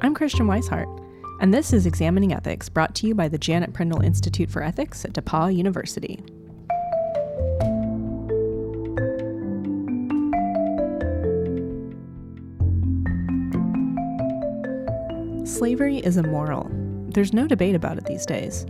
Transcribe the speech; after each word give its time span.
I'm 0.00 0.14
Christian 0.14 0.46
Wisehart, 0.46 0.88
and 1.40 1.52
this 1.52 1.72
is 1.72 1.84
Examining 1.84 2.32
Ethics 2.32 2.68
brought 2.68 2.94
to 2.96 3.08
you 3.08 3.16
by 3.16 3.26
the 3.26 3.36
Janet 3.36 3.72
Prindle 3.72 4.00
Institute 4.00 4.48
for 4.48 4.62
Ethics 4.62 5.04
at 5.04 5.12
DePauw 5.12 5.52
University. 5.52 6.22
Slavery 15.44 15.98
is 15.98 16.16
immoral. 16.16 16.70
There's 17.08 17.32
no 17.32 17.48
debate 17.48 17.74
about 17.74 17.98
it 17.98 18.04
these 18.04 18.24
days. 18.24 18.66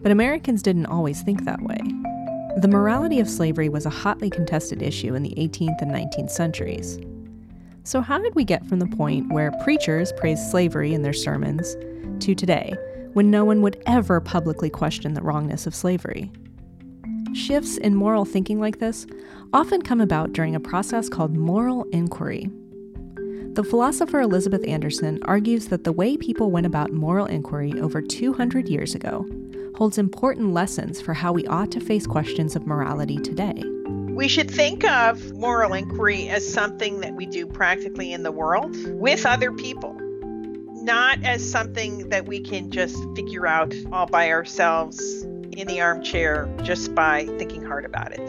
But 0.00 0.12
Americans 0.12 0.62
didn't 0.62 0.86
always 0.86 1.22
think 1.22 1.44
that 1.44 1.60
way. 1.60 1.80
The 2.58 2.68
morality 2.68 3.18
of 3.18 3.28
slavery 3.28 3.68
was 3.68 3.84
a 3.84 3.90
hotly 3.90 4.30
contested 4.30 4.80
issue 4.80 5.16
in 5.16 5.24
the 5.24 5.34
18th 5.36 5.82
and 5.82 5.90
19th 5.90 6.30
centuries. 6.30 7.00
So, 7.88 8.02
how 8.02 8.18
did 8.18 8.34
we 8.34 8.44
get 8.44 8.66
from 8.66 8.80
the 8.80 8.86
point 8.86 9.32
where 9.32 9.50
preachers 9.64 10.12
praised 10.12 10.50
slavery 10.50 10.92
in 10.92 11.00
their 11.00 11.14
sermons 11.14 11.74
to 12.22 12.34
today, 12.34 12.74
when 13.14 13.30
no 13.30 13.46
one 13.46 13.62
would 13.62 13.82
ever 13.86 14.20
publicly 14.20 14.68
question 14.68 15.14
the 15.14 15.22
wrongness 15.22 15.66
of 15.66 15.74
slavery? 15.74 16.30
Shifts 17.32 17.78
in 17.78 17.94
moral 17.94 18.26
thinking 18.26 18.60
like 18.60 18.78
this 18.78 19.06
often 19.54 19.80
come 19.80 20.02
about 20.02 20.34
during 20.34 20.54
a 20.54 20.60
process 20.60 21.08
called 21.08 21.34
moral 21.34 21.84
inquiry. 21.84 22.50
The 23.54 23.64
philosopher 23.64 24.20
Elizabeth 24.20 24.68
Anderson 24.68 25.18
argues 25.22 25.68
that 25.68 25.84
the 25.84 25.92
way 25.92 26.18
people 26.18 26.50
went 26.50 26.66
about 26.66 26.92
moral 26.92 27.24
inquiry 27.24 27.72
over 27.80 28.02
200 28.02 28.68
years 28.68 28.94
ago 28.94 29.26
holds 29.76 29.96
important 29.96 30.52
lessons 30.52 31.00
for 31.00 31.14
how 31.14 31.32
we 31.32 31.46
ought 31.46 31.72
to 31.72 31.80
face 31.80 32.06
questions 32.06 32.54
of 32.54 32.66
morality 32.66 33.16
today. 33.16 33.62
We 34.18 34.26
should 34.26 34.50
think 34.50 34.82
of 34.82 35.32
moral 35.34 35.74
inquiry 35.74 36.28
as 36.28 36.52
something 36.52 36.98
that 37.02 37.14
we 37.14 37.24
do 37.24 37.46
practically 37.46 38.12
in 38.12 38.24
the 38.24 38.32
world 38.32 38.74
with 38.98 39.24
other 39.24 39.52
people, 39.52 39.94
not 40.82 41.22
as 41.22 41.48
something 41.48 42.08
that 42.08 42.26
we 42.26 42.40
can 42.40 42.72
just 42.72 42.96
figure 43.14 43.46
out 43.46 43.72
all 43.92 44.06
by 44.06 44.32
ourselves 44.32 45.22
in 45.22 45.68
the 45.68 45.80
armchair 45.80 46.52
just 46.64 46.96
by 46.96 47.26
thinking 47.38 47.64
hard 47.64 47.84
about 47.84 48.10
it. 48.10 48.28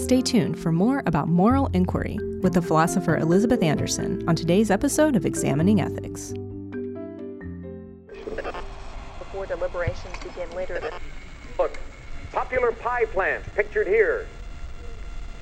Stay 0.00 0.20
tuned 0.20 0.58
for 0.58 0.72
more 0.72 1.04
about 1.06 1.28
moral 1.28 1.70
inquiry 1.72 2.18
with 2.42 2.54
the 2.54 2.62
philosopher 2.62 3.16
Elizabeth 3.16 3.62
Anderson 3.62 4.28
on 4.28 4.34
today's 4.34 4.72
episode 4.72 5.14
of 5.14 5.24
Examining 5.24 5.80
Ethics. 5.80 6.34
Before 9.20 9.46
deliberations 9.46 10.16
begin 10.24 10.50
later. 10.56 10.80
Look, 10.82 11.00
popular 12.32 12.72
pie 12.72 13.04
plant 13.06 13.44
pictured 13.54 13.86
here. 13.86 14.26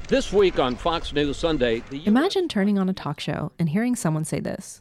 This 0.09 0.33
week 0.33 0.59
on 0.59 0.75
Fox 0.75 1.13
News 1.13 1.37
Sunday, 1.37 1.83
the 1.91 2.07
Imagine 2.07 2.49
turning 2.49 2.79
on 2.79 2.89
a 2.89 2.95
talk 2.95 3.21
show 3.21 3.53
and 3.59 3.69
hearing 3.69 3.95
someone 3.95 4.25
say 4.25 4.41
this 4.41 4.81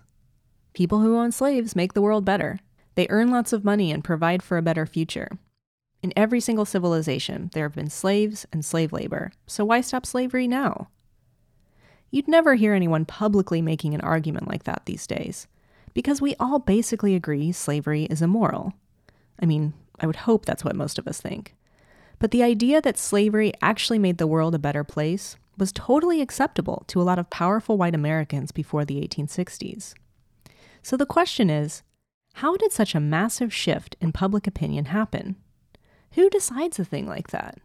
People 0.74 1.02
who 1.02 1.18
own 1.18 1.32
slaves 1.32 1.76
make 1.76 1.94
the 1.94 2.02
world 2.02 2.24
better. 2.24 2.60
They 2.96 3.08
earn 3.10 3.30
lots 3.30 3.54
of 3.54 3.66
money 3.66 3.92
and 3.92 4.04
provide 4.04 4.42
for 4.42 4.58
a 4.58 4.62
better 4.62 4.86
future. 4.86 5.38
In 6.02 6.14
every 6.16 6.40
single 6.40 6.66
civilization, 6.66 7.50
there 7.54 7.66
have 7.66 7.76
been 7.76 7.90
slaves 7.90 8.46
and 8.54 8.64
slave 8.64 8.94
labor, 8.94 9.32
so 9.46 9.66
why 9.66 9.82
stop 9.82 10.06
slavery 10.06 10.48
now? 10.48 10.88
You'd 12.10 12.28
never 12.28 12.56
hear 12.56 12.74
anyone 12.74 13.04
publicly 13.06 13.62
making 13.62 13.94
an 13.94 14.02
argument 14.02 14.48
like 14.48 14.64
that 14.64 14.84
these 14.86 15.06
days, 15.06 15.48
because 15.94 16.22
we 16.22 16.36
all 16.40 16.60
basically 16.60 17.16
agree 17.16 17.52
slavery 17.52 18.04
is 18.06 18.22
immoral. 18.22 18.74
I 19.42 19.46
mean, 19.46 19.74
I 20.00 20.08
would 20.08 20.16
hope 20.16 20.46
that's 20.46 20.64
what 20.64 20.76
most 20.76 20.98
of 20.98 21.08
us 21.08 21.20
think. 21.20 21.54
But 22.20 22.32
the 22.32 22.44
idea 22.44 22.82
that 22.82 22.98
slavery 22.98 23.54
actually 23.62 24.00
made 24.00 24.18
the 24.18 24.28
world 24.28 24.56
a 24.56 24.60
better 24.60 24.84
place 24.84 25.38
was 25.58 25.72
totally 25.72 26.22
acceptable 26.22 26.84
to 26.88 27.02
a 27.02 27.04
lot 27.04 27.20
of 27.20 27.30
powerful 27.30 27.78
white 27.78 27.96
Americans 27.96 28.52
before 28.52 28.86
the 28.86 29.02
1860s. 29.02 29.94
So 30.82 30.98
the 30.98 31.06
question 31.06 31.50
is 31.50 31.84
how 32.36 32.56
did 32.56 32.72
such 32.72 32.94
a 32.94 33.00
massive 33.00 33.54
shift 33.54 33.96
in 34.00 34.12
public 34.12 34.46
opinion 34.46 34.86
happen? 34.86 35.36
Who 36.12 36.30
decides 36.30 36.80
a 36.80 36.86
thing 36.86 37.08
like 37.08 37.30
that? 37.30 37.58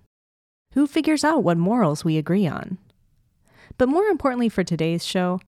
Who 0.73 0.87
figures 0.87 1.25
out 1.25 1.45
what 1.45 1.59
morals 1.59 2.05
we 2.05 2.17
agree 2.17 2.47
on? 2.47 2.79
But 3.77 3.89
more 3.89 4.05
importantly 4.05 4.49
for 4.49 4.65
today's 4.65 5.05
show, 5.05 5.41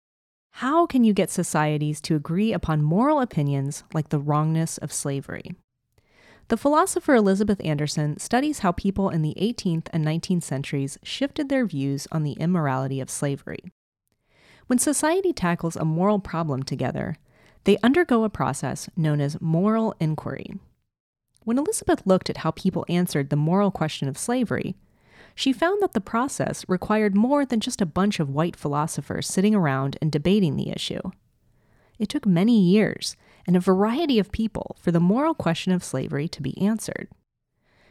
how 0.52 0.86
can 0.86 1.04
you 1.04 1.12
get 1.12 1.30
societies 1.30 2.00
to 2.02 2.14
agree 2.14 2.52
upon 2.52 2.82
moral 2.82 3.20
opinions 3.20 3.82
like 3.92 4.10
the 4.10 4.18
wrongness 4.18 4.78
of 4.78 4.92
slavery? 4.92 5.54
The 6.48 6.56
philosopher 6.58 7.14
Elizabeth 7.14 7.64
Anderson 7.64 8.18
studies 8.18 8.58
how 8.58 8.72
people 8.72 9.08
in 9.08 9.22
the 9.22 9.34
18th 9.40 9.86
and 9.92 10.04
19th 10.04 10.42
centuries 10.42 10.98
shifted 11.02 11.48
their 11.48 11.64
views 11.64 12.06
on 12.12 12.22
the 12.22 12.32
immorality 12.32 13.00
of 13.00 13.08
slavery. 13.08 13.72
When 14.66 14.78
society 14.78 15.32
tackles 15.32 15.74
a 15.76 15.86
moral 15.86 16.18
problem 16.18 16.62
together, 16.62 17.16
they 17.64 17.78
undergo 17.82 18.24
a 18.24 18.30
process 18.30 18.90
known 18.94 19.22
as 19.22 19.40
moral 19.40 19.94
inquiry. 19.98 20.58
When 21.44 21.58
Elizabeth 21.58 22.02
looked 22.06 22.28
at 22.28 22.38
how 22.38 22.50
people 22.50 22.84
answered 22.90 23.30
the 23.30 23.36
moral 23.36 23.70
question 23.70 24.06
of 24.08 24.18
slavery, 24.18 24.76
she 25.34 25.52
found 25.52 25.82
that 25.82 25.94
the 25.94 26.00
process 26.00 26.64
required 26.68 27.16
more 27.16 27.44
than 27.46 27.60
just 27.60 27.80
a 27.80 27.86
bunch 27.86 28.20
of 28.20 28.30
white 28.30 28.54
philosophers 28.54 29.26
sitting 29.26 29.54
around 29.54 29.96
and 30.00 30.12
debating 30.12 30.56
the 30.56 30.70
issue. 30.70 31.00
It 31.98 32.08
took 32.08 32.26
many 32.26 32.60
years 32.60 33.16
and 33.46 33.56
a 33.56 33.60
variety 33.60 34.18
of 34.18 34.32
people 34.32 34.76
for 34.80 34.90
the 34.90 35.00
moral 35.00 35.34
question 35.34 35.72
of 35.72 35.84
slavery 35.84 36.28
to 36.28 36.42
be 36.42 36.60
answered. 36.60 37.08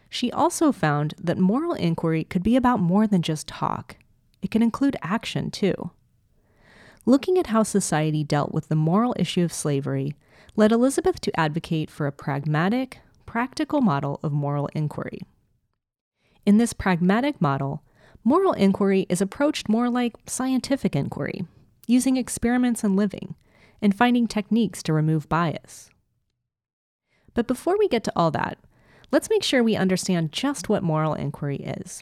She 0.09 0.31
also 0.31 0.71
found 0.71 1.15
that 1.17 1.37
moral 1.37 1.73
inquiry 1.73 2.23
could 2.23 2.43
be 2.43 2.55
about 2.55 2.79
more 2.79 3.07
than 3.07 3.21
just 3.21 3.47
talk, 3.47 3.97
it 4.41 4.51
could 4.51 4.61
include 4.61 4.97
action 5.01 5.49
too. 5.49 5.91
Looking 7.05 7.37
at 7.37 7.47
how 7.47 7.63
society 7.63 8.23
dealt 8.23 8.53
with 8.53 8.69
the 8.69 8.75
moral 8.75 9.15
issue 9.17 9.43
of 9.43 9.51
slavery 9.51 10.15
led 10.55 10.71
Elizabeth 10.71 11.19
to 11.21 11.39
advocate 11.39 11.89
for 11.89 12.07
a 12.07 12.11
pragmatic, 12.11 12.99
practical 13.25 13.81
model 13.81 14.19
of 14.21 14.31
moral 14.31 14.67
inquiry. 14.73 15.19
In 16.45 16.57
this 16.57 16.73
pragmatic 16.73 17.41
model, 17.41 17.83
moral 18.23 18.53
inquiry 18.53 19.05
is 19.09 19.21
approached 19.21 19.69
more 19.69 19.89
like 19.89 20.15
scientific 20.27 20.95
inquiry, 20.95 21.45
using 21.87 22.17
experiments 22.17 22.83
and 22.83 22.95
living, 22.95 23.35
and 23.83 23.93
finding 23.93 24.27
techniques 24.27 24.81
to 24.81 24.93
remove 24.93 25.27
bias. 25.27 25.89
But 27.33 27.47
before 27.47 27.77
we 27.77 27.89
get 27.89 28.05
to 28.05 28.13
all 28.15 28.31
that, 28.31 28.57
let's 29.11 29.29
make 29.29 29.43
sure 29.43 29.61
we 29.61 29.75
understand 29.75 30.31
just 30.31 30.69
what 30.69 30.81
moral 30.81 31.13
inquiry 31.13 31.57
is. 31.57 32.01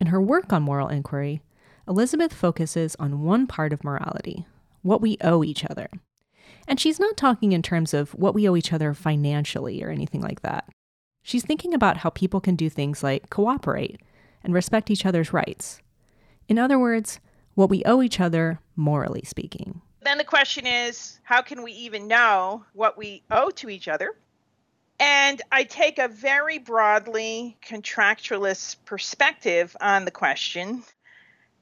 In 0.00 0.08
her 0.08 0.20
work 0.20 0.52
on 0.52 0.64
moral 0.64 0.88
inquiry, 0.88 1.40
Elizabeth 1.86 2.34
focuses 2.34 2.96
on 2.96 3.22
one 3.22 3.46
part 3.46 3.72
of 3.72 3.84
morality 3.84 4.44
what 4.82 5.00
we 5.00 5.16
owe 5.22 5.44
each 5.44 5.64
other. 5.64 5.88
And 6.66 6.80
she's 6.80 6.98
not 6.98 7.16
talking 7.16 7.52
in 7.52 7.62
terms 7.62 7.94
of 7.94 8.10
what 8.12 8.34
we 8.34 8.48
owe 8.48 8.56
each 8.56 8.72
other 8.72 8.92
financially 8.92 9.82
or 9.82 9.90
anything 9.90 10.20
like 10.20 10.42
that. 10.42 10.68
She's 11.22 11.44
thinking 11.44 11.74
about 11.74 11.98
how 11.98 12.10
people 12.10 12.40
can 12.40 12.56
do 12.56 12.68
things 12.68 13.02
like 13.02 13.30
cooperate 13.30 14.00
and 14.42 14.52
respect 14.52 14.90
each 14.90 15.06
other's 15.06 15.32
rights. 15.32 15.80
In 16.48 16.58
other 16.58 16.78
words, 16.78 17.20
what 17.54 17.70
we 17.70 17.84
owe 17.84 18.02
each 18.02 18.18
other, 18.18 18.60
morally 18.76 19.22
speaking. 19.24 19.82
Then 20.02 20.18
the 20.18 20.24
question 20.24 20.66
is 20.66 21.18
how 21.22 21.42
can 21.42 21.62
we 21.62 21.72
even 21.72 22.06
know 22.06 22.64
what 22.72 22.96
we 22.96 23.22
owe 23.30 23.50
to 23.50 23.68
each 23.68 23.88
other? 23.88 24.14
And 25.00 25.40
I 25.52 25.64
take 25.64 25.98
a 25.98 26.08
very 26.08 26.58
broadly 26.58 27.56
contractualist 27.64 28.76
perspective 28.84 29.76
on 29.80 30.04
the 30.04 30.10
question. 30.10 30.82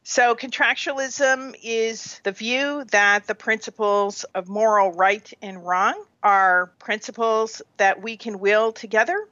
So, 0.05 0.37
contractualism 0.37 1.57
is 1.63 2.21
the 2.23 2.31
view 2.31 2.85
that 2.93 3.27
the 3.27 3.35
principles 3.35 4.23
of 4.35 4.49
moral 4.49 4.93
right 4.93 5.31
and 5.43 5.67
wrong 5.67 6.05
are 6.23 6.67
principles 6.79 7.61
that 7.77 8.01
we 8.01 8.17
can 8.17 8.39
will 8.39 8.73
together, 8.73 9.29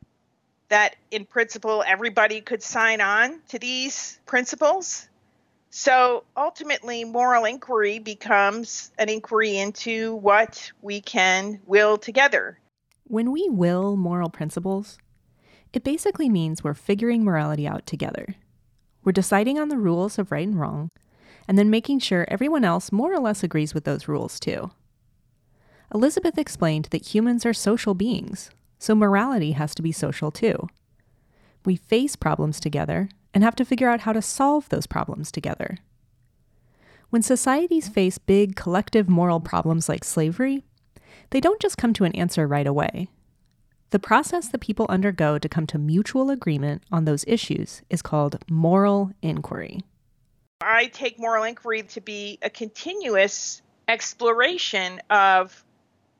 that 0.70 0.96
in 1.12 1.26
principle 1.26 1.84
everybody 1.86 2.40
could 2.40 2.62
sign 2.62 3.00
on 3.00 3.40
to 3.50 3.58
these 3.60 4.18
principles. 4.26 5.08
So, 5.76 6.22
ultimately, 6.36 7.02
moral 7.02 7.44
inquiry 7.44 7.98
becomes 7.98 8.92
an 8.96 9.08
inquiry 9.08 9.58
into 9.58 10.14
what 10.14 10.70
we 10.82 11.00
can 11.00 11.58
will 11.66 11.98
together. 11.98 12.60
When 13.08 13.32
we 13.32 13.48
will 13.50 13.96
moral 13.96 14.30
principles, 14.30 14.98
it 15.72 15.82
basically 15.82 16.28
means 16.28 16.62
we're 16.62 16.74
figuring 16.74 17.24
morality 17.24 17.66
out 17.66 17.88
together. 17.88 18.36
We're 19.02 19.10
deciding 19.10 19.58
on 19.58 19.68
the 19.68 19.76
rules 19.76 20.16
of 20.16 20.30
right 20.30 20.46
and 20.46 20.60
wrong, 20.60 20.90
and 21.48 21.58
then 21.58 21.70
making 21.70 21.98
sure 21.98 22.24
everyone 22.28 22.64
else 22.64 22.92
more 22.92 23.12
or 23.12 23.18
less 23.18 23.42
agrees 23.42 23.74
with 23.74 23.82
those 23.82 24.06
rules 24.06 24.38
too. 24.38 24.70
Elizabeth 25.92 26.38
explained 26.38 26.86
that 26.92 27.12
humans 27.12 27.44
are 27.44 27.52
social 27.52 27.94
beings, 27.94 28.48
so 28.78 28.94
morality 28.94 29.50
has 29.52 29.74
to 29.74 29.82
be 29.82 29.90
social 29.90 30.30
too. 30.30 30.68
We 31.64 31.74
face 31.74 32.14
problems 32.14 32.60
together 32.60 33.08
and 33.34 33.44
have 33.44 33.56
to 33.56 33.64
figure 33.64 33.90
out 33.90 34.00
how 34.00 34.12
to 34.12 34.22
solve 34.22 34.68
those 34.70 34.86
problems 34.86 35.30
together. 35.30 35.76
When 37.10 37.20
societies 37.20 37.88
face 37.88 38.16
big 38.16 38.56
collective 38.56 39.08
moral 39.08 39.40
problems 39.40 39.88
like 39.88 40.04
slavery, 40.04 40.64
they 41.30 41.40
don't 41.40 41.60
just 41.60 41.76
come 41.76 41.92
to 41.94 42.04
an 42.04 42.14
answer 42.14 42.46
right 42.46 42.66
away. 42.66 43.08
The 43.90 43.98
process 43.98 44.48
that 44.48 44.60
people 44.60 44.86
undergo 44.88 45.38
to 45.38 45.48
come 45.48 45.66
to 45.68 45.78
mutual 45.78 46.30
agreement 46.30 46.82
on 46.90 47.04
those 47.04 47.24
issues 47.28 47.82
is 47.90 48.02
called 48.02 48.38
moral 48.48 49.12
inquiry. 49.22 49.82
I 50.60 50.86
take 50.86 51.18
moral 51.18 51.44
inquiry 51.44 51.82
to 51.82 52.00
be 52.00 52.38
a 52.42 52.50
continuous 52.50 53.62
exploration 53.86 55.00
of 55.10 55.64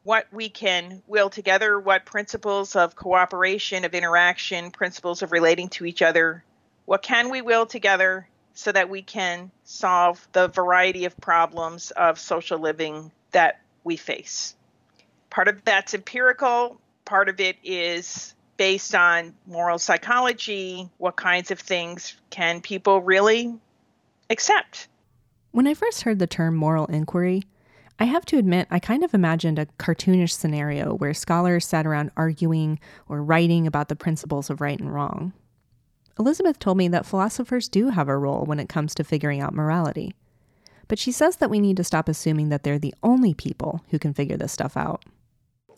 what 0.02 0.26
we 0.30 0.50
can 0.50 1.02
will 1.06 1.30
together, 1.30 1.80
what 1.80 2.04
principles 2.04 2.76
of 2.76 2.94
cooperation, 2.94 3.84
of 3.84 3.94
interaction, 3.94 4.70
principles 4.70 5.22
of 5.22 5.32
relating 5.32 5.68
to 5.70 5.86
each 5.86 6.02
other, 6.02 6.44
what 6.84 7.02
can 7.02 7.30
we 7.30 7.42
will 7.42 7.66
together 7.66 8.28
so 8.54 8.70
that 8.70 8.88
we 8.88 9.02
can 9.02 9.50
solve 9.64 10.26
the 10.32 10.48
variety 10.48 11.04
of 11.04 11.16
problems 11.20 11.90
of 11.92 12.18
social 12.18 12.58
living 12.58 13.10
that 13.32 13.60
we 13.82 13.96
face. 13.96 14.54
Part 15.28 15.48
of 15.48 15.64
that's 15.64 15.92
empirical, 15.92 16.80
part 17.04 17.28
of 17.28 17.40
it 17.40 17.56
is 17.64 18.34
based 18.56 18.94
on 18.94 19.34
moral 19.46 19.78
psychology. 19.78 20.88
What 20.98 21.16
kinds 21.16 21.50
of 21.50 21.58
things 21.58 22.16
can 22.30 22.60
people 22.60 23.00
really 23.02 23.52
accept? 24.30 24.86
When 25.50 25.66
I 25.66 25.74
first 25.74 26.02
heard 26.02 26.20
the 26.20 26.26
term 26.28 26.54
moral 26.54 26.86
inquiry, 26.86 27.42
I 27.98 28.04
have 28.04 28.24
to 28.26 28.38
admit, 28.38 28.68
I 28.70 28.78
kind 28.78 29.04
of 29.04 29.14
imagined 29.14 29.58
a 29.58 29.66
cartoonish 29.78 30.32
scenario 30.32 30.94
where 30.94 31.14
scholars 31.14 31.66
sat 31.66 31.86
around 31.86 32.10
arguing 32.16 32.78
or 33.08 33.22
writing 33.22 33.66
about 33.66 33.88
the 33.88 33.96
principles 33.96 34.50
of 34.50 34.60
right 34.60 34.78
and 34.78 34.92
wrong. 34.92 35.32
Elizabeth 36.18 36.58
told 36.58 36.76
me 36.76 36.88
that 36.88 37.06
philosophers 37.06 37.68
do 37.68 37.88
have 37.88 38.08
a 38.08 38.16
role 38.16 38.44
when 38.44 38.60
it 38.60 38.68
comes 38.68 38.94
to 38.94 39.04
figuring 39.04 39.40
out 39.40 39.52
morality. 39.52 40.14
But 40.86 40.98
she 40.98 41.12
says 41.12 41.36
that 41.36 41.50
we 41.50 41.60
need 41.60 41.76
to 41.78 41.84
stop 41.84 42.08
assuming 42.08 42.50
that 42.50 42.62
they're 42.62 42.78
the 42.78 42.94
only 43.02 43.34
people 43.34 43.82
who 43.90 43.98
can 43.98 44.14
figure 44.14 44.36
this 44.36 44.52
stuff 44.52 44.76
out. 44.76 45.04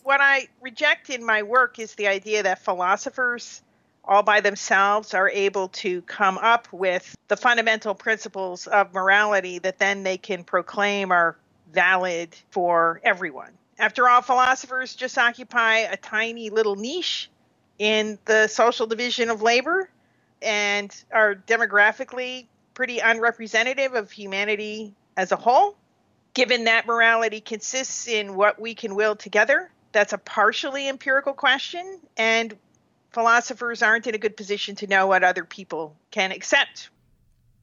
What 0.02 0.20
I 0.20 0.48
reject 0.60 1.10
in 1.10 1.24
my 1.24 1.42
work 1.42 1.78
is 1.78 1.94
the 1.94 2.06
idea 2.06 2.42
that 2.42 2.62
philosophers 2.62 3.62
all 4.04 4.22
by 4.22 4.40
themselves 4.40 5.14
are 5.14 5.28
able 5.30 5.68
to 5.68 6.02
come 6.02 6.38
up 6.38 6.68
with 6.72 7.16
the 7.28 7.36
fundamental 7.36 7.94
principles 7.94 8.66
of 8.66 8.92
morality 8.94 9.58
that 9.60 9.78
then 9.78 10.02
they 10.02 10.16
can 10.16 10.44
proclaim 10.44 11.10
are 11.10 11.36
valid 11.72 12.36
for 12.50 13.00
everyone. 13.02 13.50
After 13.78 14.08
all, 14.08 14.22
philosophers 14.22 14.94
just 14.94 15.18
occupy 15.18 15.78
a 15.78 15.96
tiny 15.96 16.50
little 16.50 16.76
niche 16.76 17.30
in 17.78 18.18
the 18.26 18.46
social 18.46 18.86
division 18.86 19.28
of 19.28 19.42
labor 19.42 19.90
and 20.42 20.94
are 21.12 21.34
demographically 21.34 22.46
pretty 22.74 22.98
unrepresentative 22.98 23.94
of 23.94 24.10
humanity 24.10 24.94
as 25.16 25.32
a 25.32 25.36
whole. 25.36 25.76
Given 26.34 26.64
that 26.64 26.86
morality 26.86 27.40
consists 27.40 28.06
in 28.06 28.34
what 28.34 28.60
we 28.60 28.74
can 28.74 28.94
will 28.94 29.16
together, 29.16 29.70
that's 29.92 30.12
a 30.12 30.18
partially 30.18 30.88
empirical 30.88 31.32
question, 31.32 32.00
and 32.18 32.54
philosophers 33.10 33.82
aren't 33.82 34.06
in 34.06 34.14
a 34.14 34.18
good 34.18 34.36
position 34.36 34.74
to 34.76 34.86
know 34.86 35.06
what 35.06 35.24
other 35.24 35.44
people 35.44 35.96
can 36.10 36.32
accept. 36.32 36.90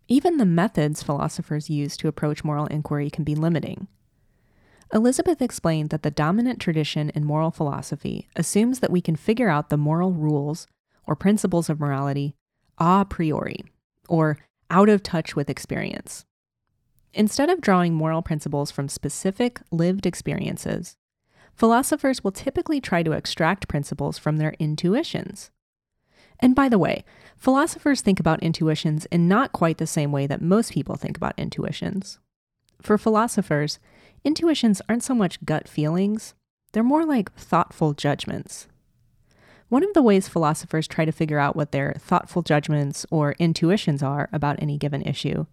Even 0.08 0.38
the 0.38 0.46
methods 0.46 1.04
philosophers 1.04 1.70
use 1.70 1.96
to 1.98 2.08
approach 2.08 2.44
moral 2.44 2.66
inquiry 2.66 3.12
can 3.12 3.24
be 3.24 3.36
limiting. 3.36 3.88
Elizabeth 4.92 5.42
explained 5.42 5.92
that 5.92 6.04
the 6.04 6.12
dominant 6.12 6.60
tradition 6.60 7.10
in 7.12 7.24
moral 7.24 7.52
philosophy 7.52 8.28
assumes 8.36 8.80
that 8.80 8.92
we 8.92 9.02
can 9.02 9.16
figure 9.16 9.50
out 9.50 9.70
the 9.70 9.78
moral 9.78 10.12
rules 10.12 10.68
or 11.06 11.16
principles 11.16 11.70
of 11.70 11.80
morality 11.80 12.36
a 12.78 13.06
priori, 13.06 13.66
or 14.08 14.38
out 14.70 14.90
of 14.90 15.04
touch 15.04 15.36
with 15.36 15.50
experience. 15.50 16.26
Instead 17.14 17.50
of 17.50 17.62
drawing 17.62 17.94
moral 17.94 18.22
principles 18.22 18.72
from 18.72 18.90
specific 18.90 19.62
lived 19.72 20.06
experiences, 20.06 20.98
philosophers 21.54 22.24
will 22.24 22.32
typically 22.32 22.82
try 22.82 23.04
to 23.04 23.12
extract 23.12 23.68
principles 23.68 24.18
from 24.18 24.38
their 24.38 24.56
intuitions. 24.60 25.52
And 26.40 26.56
by 26.56 26.68
the 26.68 26.80
way, 26.80 27.06
philosophers 27.38 28.02
think 28.02 28.20
about 28.20 28.42
intuitions 28.42 29.06
in 29.06 29.28
not 29.28 29.52
quite 29.54 29.78
the 29.78 29.88
same 29.88 30.12
way 30.12 30.26
that 30.28 30.42
most 30.42 30.74
people 30.74 30.96
think 30.96 31.16
about 31.16 31.38
intuitions. 31.38 32.20
For 32.82 32.98
philosophers, 32.98 33.80
intuitions 34.24 34.82
aren't 34.90 35.04
so 35.04 35.14
much 35.14 35.46
gut 35.46 35.68
feelings, 35.68 36.34
they're 36.72 36.84
more 36.84 37.06
like 37.06 37.32
thoughtful 37.34 37.94
judgments. 37.94 38.68
One 39.74 39.84
of 39.84 39.94
the 39.96 40.04
ways 40.04 40.28
philosophers 40.28 40.88
try 40.88 41.04
to 41.04 41.12
figure 41.12 41.40
out 41.40 41.56
what 41.56 41.72
their 41.72 41.96
thoughtful 41.98 42.44
judgments 42.44 43.08
or 43.10 43.34
intuitions 43.40 44.04
are 44.04 44.30
about 44.32 44.62
any 44.62 44.78
given 44.78 45.02
issue 45.02 45.48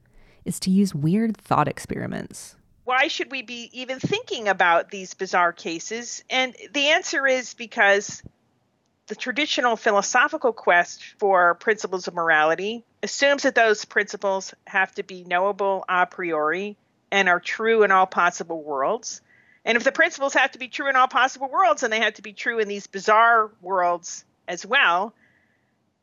is 0.44 0.61
to 0.61 0.70
use 0.70 0.94
weird 0.94 1.38
thought 1.38 1.67
experiments. 1.67 2.55
Why 2.84 3.08
should 3.08 3.31
we 3.31 3.40
be 3.40 3.70
even 3.72 3.99
thinking 3.99 4.46
about 4.46 4.90
these 4.90 5.14
bizarre 5.14 5.55
cases? 5.55 6.22
And 6.28 6.55
the 6.75 6.88
answer 6.88 7.26
is 7.26 7.55
because 7.55 8.22
the 9.06 9.17
traditional 9.17 9.75
philosophical 9.76 10.52
quest 10.52 11.02
for 11.19 11.55
principles 11.55 12.06
of 12.06 12.12
morality 12.12 12.84
assumes 13.02 13.44
that 13.44 13.55
those 13.55 13.87
principles 13.87 14.52
have 14.66 14.94
to 14.96 15.02
be 15.02 15.25
knowable 15.25 15.82
a 15.88 16.05
priori 16.05 16.76
and 17.11 17.31
are 17.31 17.40
true 17.40 17.84
in 17.84 17.90
all 17.90 18.05
possible 18.05 18.62
worlds. 18.62 19.23
And 19.64 19.76
if 19.76 19.84
the 19.84 19.92
principles 19.92 20.34
have 20.34 20.52
to 20.52 20.58
be 20.58 20.68
true 20.68 20.88
in 20.88 20.96
all 20.96 21.08
possible 21.08 21.48
worlds, 21.48 21.82
and 21.82 21.92
they 21.92 22.00
have 22.00 22.14
to 22.14 22.22
be 22.22 22.32
true 22.32 22.58
in 22.58 22.68
these 22.68 22.86
bizarre 22.86 23.50
worlds 23.60 24.24
as 24.48 24.64
well. 24.64 25.14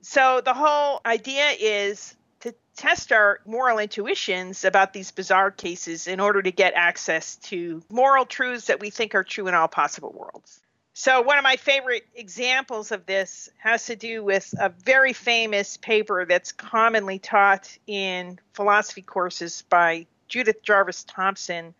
So 0.02 0.42
the 0.44 0.54
whole 0.54 1.02
idea 1.06 1.52
is 1.60 2.16
to 2.42 2.54
test 2.76 3.12
our 3.12 3.40
moral 3.46 3.80
intuitions 3.80 4.64
about 4.64 4.94
these 4.94 5.12
bizarre 5.12 5.52
cases 5.52 6.08
in 6.08 6.20
order 6.20 6.42
to 6.42 6.52
get 6.52 6.74
access 6.76 7.36
to 7.38 7.82
moral 7.90 8.26
truths 8.26 8.68
that 8.68 8.80
we 8.80 8.90
think 8.90 9.16
are 9.16 9.24
true 9.24 9.48
in 9.48 9.56
all 9.56 9.68
possible 9.68 10.12
worlds. 10.12 10.62
So, 10.94 11.22
one 11.22 11.38
of 11.38 11.44
my 11.44 11.58
favorite 11.58 12.08
examples 12.16 12.92
of 12.92 13.06
this 13.06 13.50
has 13.60 13.86
to 13.86 13.96
do 13.96 14.24
with 14.24 14.52
a 14.60 14.70
very 14.70 15.14
famous 15.14 15.78
paper 15.78 16.26
that's 16.26 16.52
commonly 16.52 17.20
taught 17.20 17.78
in 17.86 18.40
philosophy 18.54 19.04
courses 19.04 19.64
by 19.70 20.08
Judith 20.28 20.64
Jarvis 20.64 21.04
Thomson 21.04 21.76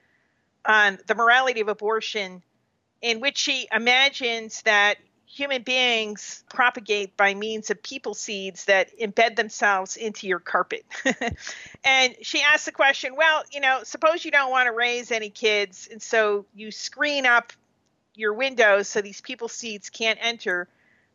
on 0.68 1.00
the 1.08 1.16
morality 1.16 1.62
of 1.62 1.70
abortion, 1.70 2.44
in 3.02 3.20
which 3.20 3.38
she 3.38 3.68
imagines 3.72 4.62
that 4.64 4.98
human 5.26 5.62
beings 5.62 6.44
propagate 6.50 7.16
by 7.16 7.34
means 7.34 7.70
of 7.70 7.82
people 7.84 8.14
seeds 8.14 8.66
that 8.66 8.90
embed 9.00 9.36
themselves 9.36 9.96
into 9.96 10.26
your 10.28 10.40
carpet. 10.40 10.86
and 11.84 12.16
she 12.22 12.42
asks 12.42 12.66
the 12.66 12.72
question 12.72 13.16
well, 13.16 13.44
you 13.52 13.60
know, 13.60 13.80
suppose 13.84 14.26
you 14.26 14.32
don't 14.32 14.52
want 14.52 14.68
to 14.68 14.72
raise 14.72 15.12
any 15.12 15.30
kids, 15.30 15.88
and 15.92 16.02
so 16.02 16.46
you 16.56 16.72
screen 16.72 17.26
up 17.26 17.54
your 18.16 18.34
windows 18.34 18.88
so 18.88 19.02
these 19.02 19.22
people 19.22 19.48
seeds 19.48 19.90
can't 19.90 20.18
enter, 20.22 20.68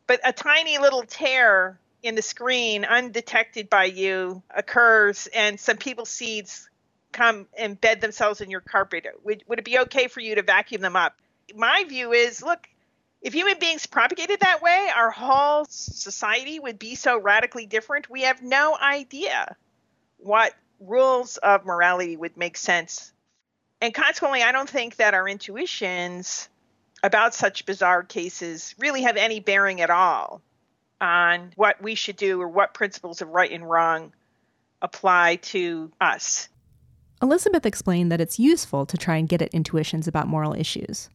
but 0.07 0.21
a 0.23 0.31
tiny 0.31 0.77
little 0.77 1.03
tear 1.03 1.77
in 2.01 2.15
the 2.15 2.21
screen, 2.21 2.85
undetected 2.85 3.69
by 3.69 3.85
you, 3.85 4.41
occurs, 4.55 5.27
and 5.33 5.59
some 5.59 5.77
people 5.77 6.05
seeds 6.05 6.69
come 7.13 7.47
embed 7.59 8.01
themselves 8.01 8.41
in 8.41 8.49
your 8.49 8.61
carpet? 8.61 9.05
Would, 9.23 9.43
would 9.47 9.59
it 9.59 9.65
be 9.65 9.79
okay 9.79 10.07
for 10.07 10.19
you 10.19 10.35
to 10.35 10.41
vacuum 10.41 10.81
them 10.81 10.95
up? 10.95 11.15
My 11.55 11.85
view 11.87 12.11
is 12.11 12.41
look, 12.41 12.67
if 13.21 13.33
human 13.33 13.57
beings 13.59 13.85
propagated 13.85 14.41
that 14.41 14.61
way, 14.61 14.89
our 14.93 15.11
whole 15.11 15.65
society 15.69 16.59
would 16.59 16.77
be 16.77 16.95
so 16.95 17.17
radically 17.17 17.65
different. 17.65 18.09
We 18.09 18.23
have 18.23 18.41
no 18.41 18.77
idea 18.77 19.55
what 20.17 20.53
rules 20.79 21.37
of 21.37 21.65
morality 21.65 22.17
would 22.17 22.35
make 22.35 22.57
sense. 22.57 23.13
And 23.79 23.93
consequently, 23.93 24.43
I 24.43 24.51
don't 24.51 24.69
think 24.69 24.97
that 24.97 25.13
our 25.13 25.27
intuitions 25.27 26.49
about 27.01 27.33
such 27.33 27.65
bizarre 27.65 28.03
cases 28.03 28.75
really 28.77 29.03
have 29.03 29.17
any 29.17 29.39
bearing 29.39 29.81
at 29.81 29.89
all 29.89 30.41
on 31.01 31.51
what 31.55 31.81
we 31.81 31.95
should 31.95 32.15
do 32.15 32.41
or 32.41 32.47
what 32.47 32.73
principles 32.73 33.21
of 33.21 33.29
right 33.29 33.51
and 33.51 33.69
wrong 33.69 34.13
apply 34.81 35.35
to 35.37 35.91
us. 35.99 36.47
Elizabeth 37.23 37.65
explained 37.65 38.11
that 38.11 38.19
it's 38.19 38.37
useful 38.37 38.85
to 38.85 38.97
try 38.97 39.15
and 39.15 39.29
get 39.29 39.41
at 39.41 39.53
intuitions 39.53 40.09
about 40.09 40.27
moral 40.27 40.53
issues. 40.53 41.09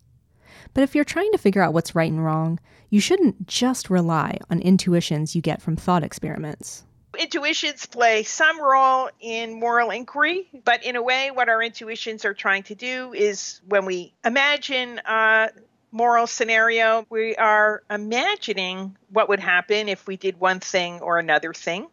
But 0.73 0.83
if 0.83 0.95
you're 0.95 1.05
trying 1.05 1.31
to 1.33 1.39
figure 1.39 1.61
out 1.61 1.75
what's 1.75 1.95
right 1.95 2.11
and 2.11 2.25
wrong, 2.25 2.59
you 2.89 2.99
shouldn't 2.99 3.47
just 3.47 3.91
rely 3.91 4.39
on 4.49 4.61
intuitions 4.61 5.37
you 5.37 5.43
get 5.43 5.61
from 5.61 5.77
thought 5.77 6.03
experiments. 6.03 6.83
Intuitions 7.19 7.85
play 7.85 8.23
some 8.23 8.59
role 8.59 9.11
in 9.21 9.61
moral 9.61 9.91
inquiry, 9.91 10.49
but 10.65 10.83
in 10.83 10.97
a 10.97 11.03
way, 11.03 11.31
what 11.31 11.51
our 11.51 11.63
intuitions 11.63 12.25
are 12.25 12.33
trying 12.33 12.63
to 12.63 12.75
do 12.75 13.13
is 13.13 13.61
when 13.69 13.85
we 13.85 14.15
imagine 14.25 15.03
a 15.05 15.51
moral 15.93 16.27
scenario, 16.27 17.07
we 17.11 17.37
are 17.37 17.83
imagining 17.91 18.97
what 19.11 19.29
would 19.29 19.41
happen 19.41 19.91
if 19.91 20.07
we 20.07 20.17
did 20.17 20.41
one 20.41 20.61
thing 20.61 21.01
or 21.01 21.19
another 21.19 21.53
thing. 21.53 21.87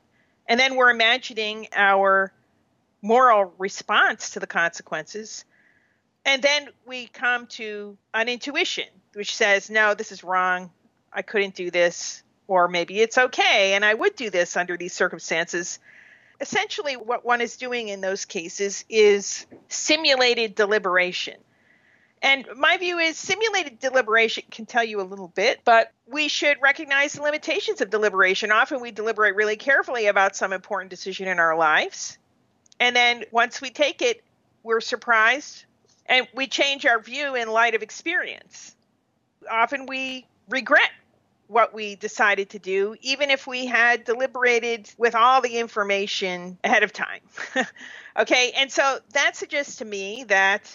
And 0.47 0.57
then 0.57 0.75
we're 0.77 0.91
imagining 0.91 1.67
our 1.73 2.31
moral 3.05 3.53
response 3.59 4.31
to 4.31 4.39
the 4.39 4.47
consequences. 4.47 5.45
And 6.25 6.41
then 6.41 6.69
we 6.87 7.05
come 7.05 7.45
to 7.47 7.97
an 8.15 8.29
intuition, 8.29 8.87
which 9.13 9.35
says, 9.35 9.69
no, 9.69 9.93
this 9.93 10.11
is 10.11 10.23
wrong. 10.23 10.71
I 11.13 11.21
couldn't 11.21 11.53
do 11.53 11.69
this. 11.69 12.23
Or 12.47 12.67
maybe 12.67 12.99
it's 12.99 13.17
okay 13.17 13.73
and 13.73 13.85
I 13.85 13.93
would 13.93 14.15
do 14.15 14.29
this 14.29 14.57
under 14.57 14.75
these 14.75 14.93
circumstances. 14.93 15.79
Essentially, 16.41 16.95
what 16.95 17.25
one 17.25 17.41
is 17.41 17.57
doing 17.57 17.89
in 17.89 18.01
those 18.01 18.25
cases 18.25 18.85
is 18.89 19.45
simulated 19.69 20.55
deliberation. 20.55 21.35
And 22.21 22.47
my 22.57 22.77
view 22.77 22.97
is 22.97 23.17
simulated 23.17 23.79
deliberation 23.79 24.43
can 24.49 24.65
tell 24.65 24.83
you 24.83 24.99
a 24.99 25.03
little 25.03 25.27
bit, 25.27 25.61
but 25.63 25.91
we 26.07 26.27
should 26.27 26.57
recognize 26.61 27.13
the 27.13 27.21
limitations 27.21 27.81
of 27.81 27.89
deliberation. 27.89 28.51
Often 28.51 28.81
we 28.81 28.91
deliberate 28.91 29.35
really 29.35 29.57
carefully 29.57 30.07
about 30.07 30.35
some 30.35 30.53
important 30.53 30.89
decision 30.89 31.27
in 31.27 31.39
our 31.39 31.55
lives. 31.55 32.17
And 32.79 32.95
then 32.95 33.23
once 33.31 33.61
we 33.61 33.69
take 33.69 34.01
it, 34.01 34.23
we're 34.63 34.81
surprised 34.81 35.65
And 36.07 36.27
we 36.33 36.47
change 36.47 36.85
our 36.85 36.99
view 36.99 37.35
in 37.35 37.49
light 37.49 37.75
of 37.75 37.81
experience. 37.81 38.75
Often 39.49 39.87
we 39.87 40.27
regret 40.49 40.91
what 41.47 41.73
we 41.73 41.95
decided 41.95 42.49
to 42.51 42.59
do, 42.59 42.95
even 43.01 43.29
if 43.29 43.45
we 43.47 43.65
had 43.65 44.03
deliberated 44.03 44.89
with 44.97 45.15
all 45.15 45.41
the 45.41 45.57
information 45.57 46.57
ahead 46.63 46.83
of 46.83 46.91
time. 46.93 47.21
okay, 48.17 48.51
and 48.57 48.71
so 48.71 48.99
that 49.13 49.35
suggests 49.35 49.77
to 49.77 49.85
me 49.85 50.25
that 50.27 50.71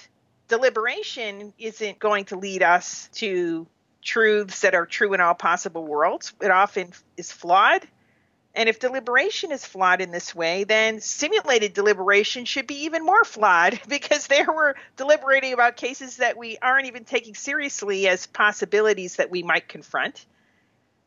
deliberation 0.49 1.52
isn't 1.59 1.99
going 1.99 2.25
to 2.26 2.37
lead 2.37 2.62
us 2.62 3.09
to 3.14 3.66
truths 4.02 4.61
that 4.61 4.75
are 4.75 4.87
true 4.87 5.12
in 5.14 5.21
all 5.21 5.35
possible 5.35 5.85
worlds. 5.85 6.33
It 6.40 6.50
often 6.50 6.92
is 7.16 7.33
flawed. 7.33 7.87
And 8.61 8.69
if 8.69 8.79
deliberation 8.79 9.52
is 9.52 9.64
flawed 9.64 10.02
in 10.02 10.11
this 10.11 10.35
way, 10.35 10.64
then 10.64 11.00
simulated 11.00 11.73
deliberation 11.73 12.45
should 12.45 12.67
be 12.67 12.85
even 12.85 13.07
more 13.07 13.25
flawed 13.25 13.81
because 13.88 14.26
there 14.26 14.52
we're 14.52 14.75
deliberating 14.99 15.55
about 15.55 15.79
cases 15.79 16.19
that 16.19 16.37
we 16.37 16.59
aren't 16.61 16.87
even 16.87 17.05
taking 17.05 17.35
seriously 17.35 18.07
as 18.07 18.26
possibilities 18.26 19.17
that 19.17 19.31
we 19.31 19.43
might 19.43 19.67
confront 19.67 20.26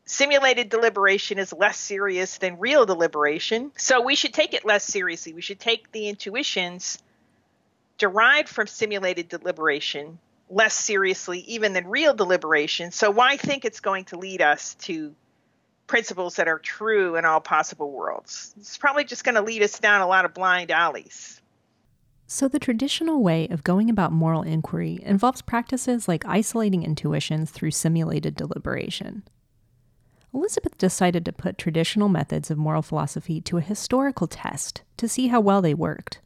simulated 0.04 0.68
deliberation 0.68 1.38
is 1.38 1.52
less 1.52 1.78
serious 1.78 2.38
than 2.38 2.58
real 2.58 2.86
deliberation. 2.86 3.70
So 3.76 4.00
we 4.00 4.16
should 4.16 4.34
take 4.34 4.52
it 4.52 4.64
less 4.64 4.84
seriously. 4.84 5.32
We 5.32 5.40
should 5.40 5.60
take 5.60 5.92
the 5.92 6.08
intuitions 6.08 7.00
derived 7.98 8.48
from 8.48 8.66
simulated 8.66 9.28
deliberation 9.28 10.18
less 10.50 10.74
seriously 10.74 11.38
even 11.46 11.72
than 11.72 11.86
real 11.86 12.14
deliberation. 12.14 12.90
So 12.90 13.12
why 13.12 13.36
think 13.36 13.64
it's 13.64 13.80
going 13.80 14.06
to 14.06 14.18
lead 14.18 14.42
us 14.42 14.74
to 14.80 15.14
principles 15.86 16.36
that 16.36 16.48
are 16.48 16.58
true 16.58 17.16
in 17.16 17.24
all 17.24 17.40
possible 17.40 17.90
worlds? 17.90 18.54
It's 18.58 18.78
probably 18.78 19.04
just 19.04 19.24
going 19.24 19.34
to 19.34 19.42
lead 19.42 19.62
us 19.62 19.78
down 19.78 20.00
a 20.00 20.06
lot 20.06 20.24
of 20.24 20.34
blind 20.34 20.70
alleys. 20.70 21.40
So, 22.26 22.48
the 22.48 22.58
traditional 22.58 23.22
way 23.22 23.46
of 23.48 23.64
going 23.64 23.90
about 23.90 24.10
moral 24.10 24.42
inquiry 24.42 24.98
involves 25.02 25.42
practices 25.42 26.08
like 26.08 26.24
isolating 26.24 26.82
intuitions 26.82 27.50
through 27.50 27.72
simulated 27.72 28.34
deliberation. 28.34 29.24
Elizabeth 30.32 30.76
decided 30.78 31.24
to 31.24 31.32
put 31.32 31.58
traditional 31.58 32.08
methods 32.08 32.50
of 32.50 32.58
moral 32.58 32.82
philosophy 32.82 33.40
to 33.42 33.58
a 33.58 33.62
historical 33.62 34.26
test 34.26 34.82
to 34.96 35.06
see 35.06 35.28
how 35.28 35.40
well 35.40 35.62
they 35.62 35.74
worked. 35.74 36.20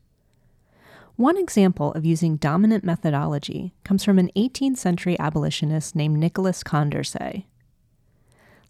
One 1.16 1.36
example 1.36 1.92
of 1.94 2.06
using 2.06 2.36
dominant 2.36 2.84
methodology 2.84 3.74
comes 3.84 4.04
from 4.04 4.20
an 4.20 4.30
18th 4.36 4.78
century 4.78 5.18
abolitionist 5.18 5.96
named 5.96 6.16
Nicholas 6.16 6.62
Condorcet. 6.62 7.44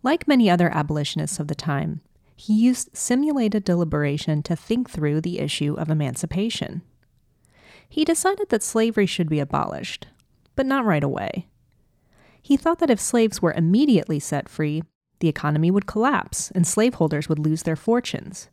Like 0.02 0.28
many 0.28 0.48
other 0.48 0.70
abolitionists 0.74 1.40
of 1.40 1.48
the 1.48 1.54
time, 1.54 2.00
he 2.36 2.54
used 2.54 2.96
simulated 2.96 3.64
deliberation 3.64 4.42
to 4.44 4.54
think 4.54 4.88
through 4.88 5.20
the 5.20 5.40
issue 5.40 5.74
of 5.74 5.90
emancipation. 5.90 6.82
He 7.88 8.04
decided 8.04 8.50
that 8.50 8.62
slavery 8.62 9.06
should 9.06 9.28
be 9.28 9.40
abolished, 9.40 10.06
but 10.54 10.66
not 10.66 10.84
right 10.84 11.02
away. 11.02 11.48
He 12.40 12.56
thought 12.56 12.78
that 12.78 12.90
if 12.90 13.00
slaves 13.00 13.42
were 13.42 13.52
immediately 13.52 14.20
set 14.20 14.48
free, 14.48 14.82
the 15.20 15.28
economy 15.28 15.70
would 15.70 15.86
collapse 15.86 16.52
and 16.52 16.66
slaveholders 16.66 17.28
would 17.28 17.38
lose 17.38 17.64
their 17.64 17.76
fortunes. 17.76 18.48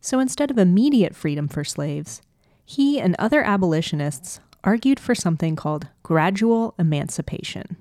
So 0.00 0.20
instead 0.20 0.50
of 0.50 0.58
immediate 0.58 1.14
freedom 1.14 1.48
for 1.48 1.64
slaves, 1.64 2.20
he 2.64 3.00
and 3.00 3.16
other 3.18 3.42
abolitionists 3.42 4.40
argued 4.64 5.00
for 5.00 5.14
something 5.14 5.56
called 5.56 5.88
gradual 6.02 6.74
emancipation. 6.78 7.76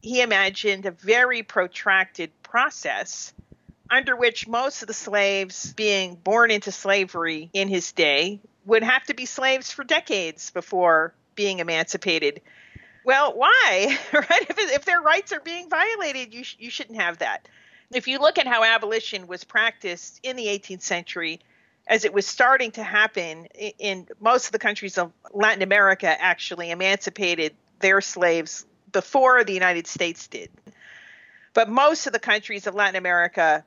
He 0.00 0.22
imagined 0.22 0.86
a 0.86 0.90
very 0.90 1.42
protracted 1.42 2.30
process 2.42 3.32
under 3.90 4.16
which 4.16 4.46
most 4.46 4.82
of 4.82 4.88
the 4.88 4.94
slaves 4.94 5.72
being 5.72 6.14
born 6.14 6.50
into 6.50 6.72
slavery 6.72 7.50
in 7.52 7.68
his 7.68 7.92
day 7.92 8.40
would 8.64 8.82
have 8.82 9.04
to 9.04 9.14
be 9.14 9.26
slaves 9.26 9.72
for 9.72 9.84
decades 9.84 10.50
before 10.50 11.12
being 11.34 11.58
emancipated. 11.58 12.40
Well, 13.04 13.36
why? 13.36 13.98
right? 14.12 14.46
If, 14.48 14.58
if 14.58 14.84
their 14.84 15.00
rights 15.00 15.32
are 15.32 15.40
being 15.40 15.68
violated, 15.68 16.32
you, 16.32 16.44
sh- 16.44 16.56
you 16.58 16.70
shouldn't 16.70 17.00
have 17.00 17.18
that. 17.18 17.48
If 17.92 18.06
you 18.06 18.20
look 18.20 18.38
at 18.38 18.46
how 18.46 18.62
abolition 18.62 19.26
was 19.26 19.42
practiced 19.42 20.20
in 20.22 20.36
the 20.36 20.46
18th 20.46 20.82
century, 20.82 21.40
as 21.86 22.04
it 22.04 22.12
was 22.12 22.26
starting 22.26 22.70
to 22.72 22.84
happen 22.84 23.46
in, 23.46 23.72
in 23.78 24.08
most 24.20 24.46
of 24.46 24.52
the 24.52 24.58
countries 24.60 24.96
of 24.96 25.12
Latin 25.32 25.62
America, 25.62 26.06
actually 26.20 26.70
emancipated 26.70 27.54
their 27.80 28.00
slaves 28.00 28.64
before 28.92 29.44
the 29.44 29.52
United 29.52 29.86
States 29.86 30.26
did. 30.26 30.50
But 31.54 31.68
most 31.68 32.06
of 32.06 32.12
the 32.12 32.18
countries 32.18 32.66
of 32.66 32.74
Latin 32.74 32.96
America 32.96 33.64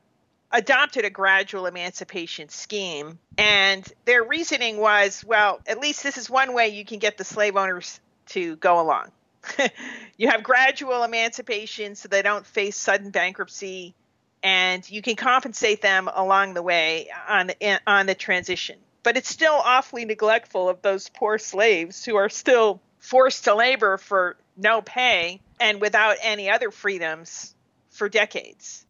adopted 0.51 1.03
a 1.03 1.09
gradual 1.09 1.65
emancipation 1.65 2.49
scheme. 2.49 3.19
And 3.37 3.91
their 4.05 4.23
reasoning 4.23 4.77
was 4.77 5.23
well, 5.25 5.59
at 5.67 5.79
least 5.79 6.03
this 6.03 6.17
is 6.17 6.29
one 6.29 6.53
way 6.53 6.69
you 6.69 6.85
can 6.85 6.99
get 6.99 7.17
the 7.17 7.23
slave 7.23 7.57
owners 7.57 7.99
to 8.27 8.55
go 8.57 8.79
along. 8.79 9.11
you 10.17 10.29
have 10.29 10.43
gradual 10.43 11.03
emancipation 11.03 11.95
so 11.95 12.07
they 12.07 12.21
don't 12.21 12.45
face 12.45 12.77
sudden 12.77 13.09
bankruptcy 13.09 13.93
and 14.41 14.89
you 14.89 15.01
can 15.01 15.15
compensate 15.15 15.81
them 15.81 16.09
along 16.13 16.53
the 16.53 16.61
way 16.61 17.09
on 17.27 17.47
the, 17.47 17.81
on 17.85 18.05
the 18.05 18.15
transition 18.15 18.77
but 19.03 19.17
it's 19.17 19.29
still 19.29 19.53
awfully 19.53 20.05
neglectful 20.05 20.69
of 20.69 20.81
those 20.81 21.09
poor 21.09 21.37
slaves 21.37 22.03
who 22.05 22.15
are 22.15 22.29
still 22.29 22.81
forced 22.99 23.43
to 23.43 23.53
labor 23.53 23.97
for 23.97 24.37
no 24.55 24.81
pay 24.81 25.41
and 25.59 25.81
without 25.81 26.17
any 26.21 26.49
other 26.49 26.71
freedoms 26.71 27.55
for 27.89 28.09
decades. 28.09 28.85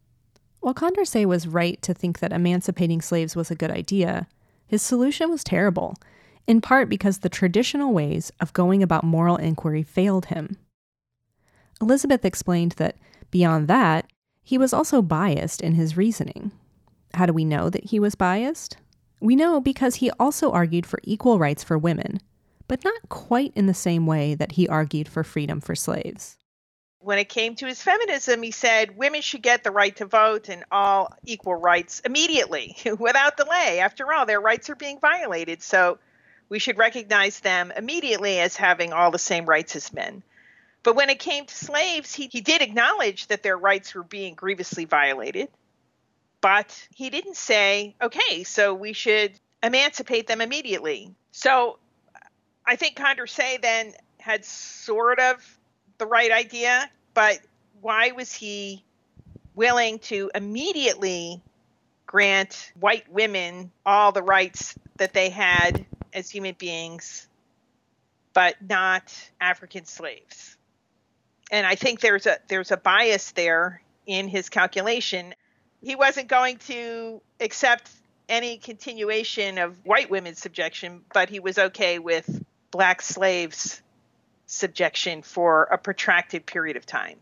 While 0.60 0.74
Condorcet 0.74 1.26
was 1.26 1.48
right 1.48 1.82
to 1.82 1.94
think 1.94 2.20
that 2.20 2.32
emancipating 2.32 3.02
slaves 3.02 3.36
was 3.36 3.52
a 3.52 3.56
good 3.56 3.72
idea, 3.72 4.28
his 4.66 4.82
solution 4.82 5.30
was 5.30 5.44
terrible 5.44 5.96
in 6.48 6.62
part 6.62 6.90
because 6.90 7.20
the 7.20 7.30
traditional 7.30 7.94
ways 7.94 8.32
of 8.40 8.54
going 8.54 8.84
about 8.84 9.04
moral 9.04 9.38
inquiry 9.38 9.84
failed 9.84 10.28
him. 10.28 10.58
Elizabeth 11.82 12.26
explained 12.26 12.74
that, 12.74 12.98
beyond 13.32 13.68
that, 13.68 14.06
he 14.44 14.58
was 14.58 14.74
also 14.74 15.02
biased 15.02 15.62
in 15.62 15.76
his 15.76 15.98
reasoning. 15.98 16.52
How 17.14 17.26
do 17.26 17.34
we 17.34 17.46
know 17.46 17.70
that 17.70 17.86
he 17.86 18.00
was 18.00 18.16
biased? 18.16 18.78
We 19.20 19.36
know 19.36 19.62
because 19.62 19.96
he 19.96 20.12
also 20.20 20.52
argued 20.52 20.86
for 20.86 21.00
equal 21.04 21.40
rights 21.40 21.64
for 21.64 21.78
women, 21.78 22.20
but 22.68 22.84
not 22.84 23.10
quite 23.10 23.52
in 23.56 23.66
the 23.66 23.74
same 23.74 24.06
way 24.06 24.36
that 24.36 24.54
he 24.54 24.68
argued 24.68 25.08
for 25.08 25.24
freedom 25.24 25.62
for 25.62 25.76
slaves. 25.76 26.38
When 27.00 27.20
it 27.20 27.28
came 27.28 27.56
to 27.56 27.66
his 27.66 27.82
feminism, 27.82 28.42
he 28.42 28.52
said 28.52 28.96
women 28.96 29.22
should 29.22 29.42
get 29.42 29.64
the 29.64 29.72
right 29.72 29.96
to 29.98 30.06
vote 30.06 30.48
and 30.48 30.64
all 30.72 31.14
equal 31.26 31.56
rights 31.56 32.00
immediately, 32.06 32.78
without 33.00 33.36
delay. 33.36 33.80
After 33.80 34.12
all, 34.14 34.26
their 34.26 34.40
rights 34.40 34.70
are 34.70 34.76
being 34.76 35.00
violated. 35.00 35.62
So 35.62 36.00
we 36.48 36.60
should 36.60 36.78
recognize 36.78 37.40
them 37.40 37.74
immediately 37.76 38.40
as 38.40 38.56
having 38.56 38.94
all 38.94 39.12
the 39.12 39.20
same 39.20 39.46
rights 39.46 39.76
as 39.76 39.92
men. 39.92 40.24
But 40.84 40.96
when 40.96 41.10
it 41.10 41.20
came 41.20 41.46
to 41.46 41.56
slaves, 41.56 42.14
he, 42.14 42.28
he 42.28 42.42
did 42.42 42.62
acknowledge 42.62 43.28
that 43.28 43.42
their 43.42 43.58
rights 43.58 43.96
were 43.96 44.04
being 44.04 44.36
grievously 44.36 44.86
violated. 44.86 45.50
But 46.42 46.88
he 46.94 47.10
didn't 47.10 47.38
say, 47.38 47.96
okay, 48.02 48.44
so 48.44 48.74
we 48.74 48.94
should 48.94 49.32
emancipate 49.64 50.28
them 50.28 50.42
immediately. 50.42 51.16
So 51.32 51.80
I 52.66 52.76
think 52.76 52.96
Condorcet 52.96 53.62
then 53.62 53.94
had 54.18 54.46
sort 54.46 55.20
of 55.20 55.60
the 55.98 56.06
right 56.06 56.32
idea, 56.32 56.90
but 57.14 57.40
why 57.82 58.12
was 58.12 58.32
he 58.34 58.84
willing 59.56 60.00
to 60.00 60.32
immediately 60.34 61.42
grant 62.06 62.72
white 62.80 63.12
women 63.12 63.72
all 63.86 64.12
the 64.12 64.22
rights 64.22 64.76
that 64.98 65.14
they 65.14 65.30
had 65.30 65.86
as 66.14 66.30
human 66.30 66.56
beings, 66.58 67.28
but 68.34 68.56
not 68.62 69.14
African 69.42 69.86
slaves. 69.86 70.56
And 71.52 71.66
I 71.66 71.76
think 71.76 72.00
there's 72.00 72.26
a 72.26 72.38
there's 72.48 72.72
a 72.72 72.78
bias 72.78 73.32
there 73.32 73.82
in 74.06 74.28
his 74.28 74.50
calculation. 74.50 75.34
He 75.82 75.96
wasn't 75.96 76.28
going 76.28 76.58
to 76.68 77.22
accept 77.40 77.90
any 78.30 78.58
continuation 78.58 79.58
of 79.58 79.84
white 79.86 80.10
women's 80.10 80.40
subjection, 80.40 81.02
but 81.14 81.30
he 81.30 81.40
was 81.40 81.58
okay 81.58 82.00
with 82.00 82.44
black 82.74 83.04
slaves' 83.04 83.84
subjection 84.48 85.22
for 85.22 85.66
a 85.66 85.78
protracted 85.78 86.46
period 86.48 86.76
of 86.76 86.88
time. 86.88 87.20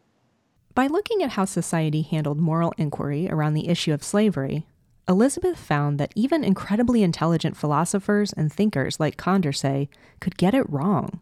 By 0.74 0.88
looking 0.88 1.22
at 1.22 1.32
how 1.32 1.44
society 1.44 2.02
handled 2.02 2.40
moral 2.40 2.74
inquiry 2.78 3.30
around 3.30 3.54
the 3.54 3.68
issue 3.68 3.92
of 3.92 4.02
slavery, 4.02 4.66
Elizabeth 5.10 5.60
found 5.60 6.00
that 6.00 6.14
even 6.16 6.46
incredibly 6.46 7.04
intelligent 7.04 7.58
philosophers 7.58 8.32
and 8.32 8.52
thinkers 8.52 8.98
like 8.98 9.18
Condorcet 9.18 9.90
could 10.22 10.38
get 10.38 10.54
it 10.54 10.70
wrong. 10.70 11.20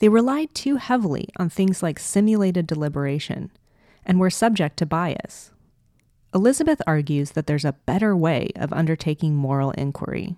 They 0.00 0.08
relied 0.08 0.52
too 0.52 0.76
heavily 0.76 1.28
on 1.36 1.48
things 1.50 1.84
like 1.84 2.00
simulated 2.00 2.66
deliberation 2.66 3.52
and 4.04 4.18
were 4.18 4.30
subject 4.30 4.76
to 4.78 4.86
bias. 4.86 5.52
Elizabeth 6.34 6.82
argues 6.84 7.32
that 7.32 7.46
there's 7.46 7.64
a 7.64 7.78
better 7.86 8.16
way 8.16 8.50
of 8.56 8.72
undertaking 8.72 9.36
moral 9.36 9.70
inquiry. 9.72 10.34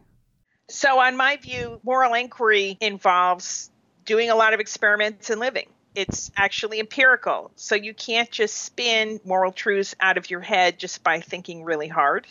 So, 0.69 1.01
on 1.01 1.17
my 1.17 1.37
view, 1.37 1.81
moral 1.85 2.15
inquiry 2.15 2.77
involves 2.81 3.71
doing 4.05 4.31
a 4.31 4.35
lot 4.35 4.55
of 4.55 4.61
experiments 4.61 5.31
and 5.31 5.41
living. 5.41 5.69
It's 5.95 6.31
actually 6.37 6.81
empirical. 6.81 7.51
So, 7.57 7.75
you 7.75 7.95
can't 7.95 8.31
just 8.31 8.57
spin 8.57 9.21
moral 9.25 9.53
truths 9.53 9.95
out 10.01 10.19
of 10.19 10.31
your 10.31 10.41
head 10.41 10.79
just 10.79 11.03
by 11.05 11.21
thinking 11.21 11.65
really 11.65 11.89
hard 11.89 12.27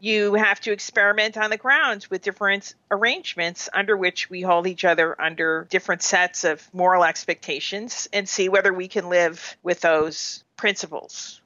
You 0.00 0.34
have 0.34 0.60
to 0.60 0.72
experiment 0.72 1.36
on 1.36 1.50
the 1.50 1.56
ground 1.56 2.06
with 2.10 2.22
different 2.22 2.74
arrangements 2.90 3.68
under 3.72 3.96
which 3.96 4.30
we 4.30 4.42
hold 4.42 4.66
each 4.68 4.84
other 4.84 5.20
under 5.20 5.66
different 5.70 6.02
sets 6.02 6.44
of 6.44 6.68
moral 6.72 7.04
expectations 7.04 8.08
and 8.12 8.28
see 8.28 8.48
whether 8.48 8.72
we 8.72 8.88
can 8.88 9.08
live 9.08 9.56
with 9.62 9.80
those 9.80 10.44
principles. 10.56 11.40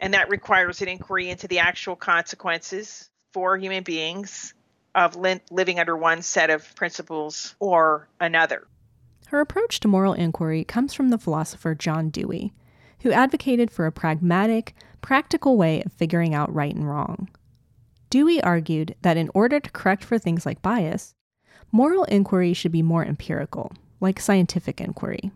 And 0.00 0.14
that 0.14 0.30
requires 0.30 0.82
an 0.82 0.88
inquiry 0.88 1.30
into 1.30 1.48
the 1.48 1.60
actual 1.60 1.96
consequences 1.96 3.10
for 3.32 3.56
human 3.56 3.82
beings 3.84 4.54
of 5.04 5.16
li- 5.16 5.40
living 5.50 5.80
under 5.80 5.96
one 5.96 6.22
set 6.22 6.50
of 6.50 6.74
principles 6.74 7.54
or 7.58 8.08
another. 8.20 8.66
Her 9.28 9.40
approach 9.40 9.80
to 9.80 9.88
moral 9.88 10.14
inquiry 10.14 10.64
comes 10.64 10.94
from 10.94 11.10
the 11.10 11.18
philosopher 11.18 11.74
John 11.74 12.08
Dewey, 12.08 12.52
who 13.00 13.12
advocated 13.12 13.70
for 13.70 13.86
a 13.86 13.92
pragmatic, 13.92 14.74
practical 15.02 15.56
way 15.56 15.82
of 15.82 15.92
figuring 15.92 16.34
out 16.34 16.52
right 16.52 16.74
and 16.74 16.88
wrong. 16.88 17.28
Dewey 18.10 18.42
argued 18.42 18.94
that 19.02 19.16
in 19.16 19.30
order 19.34 19.60
to 19.60 19.70
correct 19.70 20.02
for 20.02 20.18
things 20.18 20.46
like 20.46 20.62
bias, 20.62 21.14
moral 21.70 22.04
inquiry 22.04 22.54
should 22.54 22.72
be 22.72 22.82
more 22.82 23.04
empirical, 23.04 23.70
like 24.00 24.18
scientific 24.18 24.80
inquiry. 24.80 25.30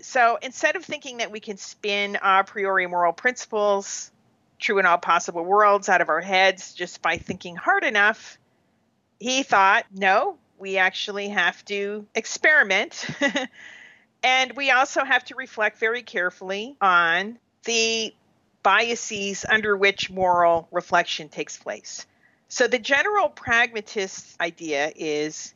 So 0.00 0.38
instead 0.42 0.76
of 0.76 0.84
thinking 0.84 1.18
that 1.18 1.30
we 1.30 1.40
can 1.40 1.56
spin 1.56 2.18
a 2.20 2.44
priori 2.44 2.86
moral 2.86 3.12
principles, 3.12 4.10
true 4.58 4.78
in 4.78 4.86
all 4.86 4.98
possible 4.98 5.44
worlds, 5.44 5.88
out 5.88 6.00
of 6.00 6.08
our 6.08 6.20
heads 6.20 6.74
just 6.74 7.00
by 7.00 7.16
thinking 7.16 7.56
hard 7.56 7.84
enough, 7.84 8.38
he 9.24 9.42
thought, 9.42 9.86
no, 9.90 10.36
we 10.58 10.76
actually 10.76 11.30
have 11.30 11.64
to 11.64 12.04
experiment. 12.14 13.06
and 14.22 14.52
we 14.52 14.70
also 14.70 15.02
have 15.02 15.24
to 15.24 15.34
reflect 15.34 15.78
very 15.78 16.02
carefully 16.02 16.76
on 16.78 17.38
the 17.64 18.14
biases 18.62 19.46
under 19.48 19.78
which 19.78 20.10
moral 20.10 20.68
reflection 20.70 21.30
takes 21.30 21.56
place. 21.56 22.04
So, 22.48 22.66
the 22.66 22.78
general 22.78 23.30
pragmatist 23.30 24.38
idea 24.42 24.92
is 24.94 25.54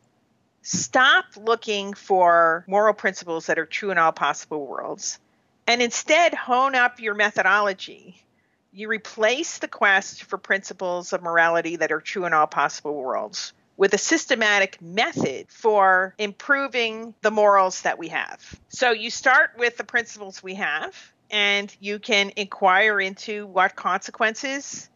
stop 0.62 1.26
looking 1.36 1.92
for 1.92 2.64
moral 2.68 2.94
principles 2.94 3.46
that 3.46 3.58
are 3.58 3.66
true 3.66 3.90
in 3.90 3.98
all 3.98 4.12
possible 4.12 4.66
worlds 4.66 5.18
and 5.66 5.82
instead 5.82 6.32
hone 6.32 6.74
up 6.74 7.00
your 7.00 7.14
methodology. 7.14 8.24
You 8.72 8.88
replace 8.88 9.58
the 9.58 9.68
quest 9.68 10.24
for 10.24 10.38
principles 10.38 11.12
of 11.12 11.22
morality 11.22 11.76
that 11.76 11.92
are 11.92 12.00
true 12.00 12.24
in 12.24 12.32
all 12.32 12.46
possible 12.46 12.94
worlds 12.94 13.52
with 13.78 13.94
a 13.94 13.98
systematic 13.98 14.82
method 14.82 15.46
for 15.48 16.12
improving 16.18 17.14
the 17.22 17.30
morals 17.30 17.82
that 17.82 17.98
we 17.98 18.08
have. 18.08 18.60
So 18.68 18.90
you 18.90 19.08
start 19.08 19.52
with 19.56 19.78
the 19.78 19.84
principles 19.84 20.42
we 20.42 20.56
have, 20.56 20.94
and 21.30 21.74
you 21.80 22.00
can 22.00 22.32
inquire 22.36 23.00
into 23.00 23.46
what 23.46 23.76
consequences 23.76 24.90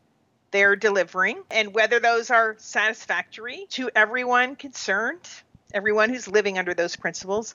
they're 0.51 0.77
delivering 0.77 1.43
and 1.51 1.73
whether 1.73 2.01
those 2.01 2.31
are 2.31 2.57
satisfactory 2.59 3.67
to 3.71 3.89
everyone 3.95 4.57
concerned, 4.57 5.27
everyone 5.73 6.11
who's 6.11 6.27
living 6.27 6.59
under 6.59 6.75
those 6.75 6.97
principles. 6.97 7.55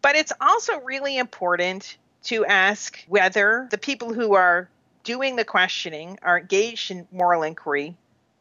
But 0.00 0.14
it's 0.14 0.32
also 0.40 0.80
really 0.80 1.18
important 1.18 1.98
to 2.24 2.46
ask 2.46 3.04
whether 3.08 3.66
the 3.70 3.76
people 3.76 4.14
who 4.14 4.34
are 4.34 4.70
doing 5.02 5.34
the 5.34 5.44
questioning 5.44 6.18
are 6.22 6.38
engaged 6.38 6.92
in 6.92 7.08
moral 7.10 7.42
inquiry 7.42 7.96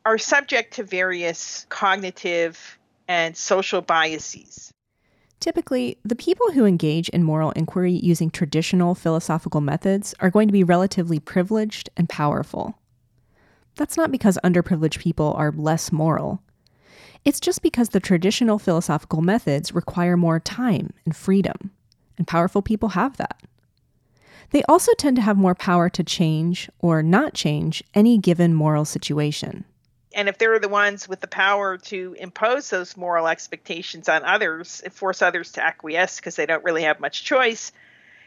are 0.06 0.18
subject 0.18 0.74
to 0.75 0.84
various 0.84 1.65
cognitive 1.70 2.77
and 3.08 3.36
social 3.36 3.82
biases. 3.82 4.72
Typically, 5.39 5.98
the 6.03 6.15
people 6.15 6.51
who 6.51 6.65
engage 6.65 7.10
in 7.10 7.24
moral 7.24 7.51
inquiry 7.51 7.94
using 7.94 8.29
traditional 8.29 8.94
philosophical 8.94 9.62
methods 9.62 10.13
are 10.20 10.29
going 10.29 10.48
to 10.48 10.53
be 10.53 10.63
relatively 10.63 11.20
privileged 11.20 11.89
and 11.96 12.10
powerful. 12.10 12.77
That's 13.75 13.96
not 13.96 14.12
because 14.12 14.38
underprivileged 14.44 15.00
people 15.00 15.34
are 15.38 15.53
less 15.53 15.91
moral. 15.91 16.41
It's 17.24 17.39
just 17.39 17.62
because 17.62 17.89
the 17.89 18.00
traditional 18.00 18.60
philosophical 18.60 19.22
methods 19.22 19.74
require 19.74 20.18
more 20.18 20.39
time 20.39 20.91
and 21.06 21.15
freedom, 21.15 21.72
and 22.18 22.27
powerful 22.27 22.62
people 22.62 22.89
have 22.89 23.18
that. 23.18 23.41
They 24.51 24.64
also 24.64 24.94
tend 24.94 25.16
to 25.18 25.22
have 25.22 25.38
more 25.38 25.55
power 25.55 25.90
to 25.90 26.03
change 26.03 26.70
or 26.79 27.01
not 27.03 27.33
change 27.33 27.83
any 27.94 28.18
given 28.18 28.53
moral 28.53 28.83
situation 28.83 29.64
and 30.13 30.27
if 30.27 30.37
they're 30.37 30.59
the 30.59 30.69
ones 30.69 31.07
with 31.07 31.19
the 31.22 31.27
power 31.27 31.77
to 31.77 32.15
impose 32.19 32.69
those 32.69 32.98
moral 32.98 33.27
expectations 33.27 34.09
on 34.09 34.24
others 34.24 34.81
and 34.83 34.93
force 34.93 35.22
others 35.22 35.53
to 35.53 35.63
acquiesce 35.63 36.17
because 36.17 36.35
they 36.35 36.45
don't 36.45 36.63
really 36.63 36.83
have 36.83 37.00
much 37.00 37.24
choice, 37.24 37.72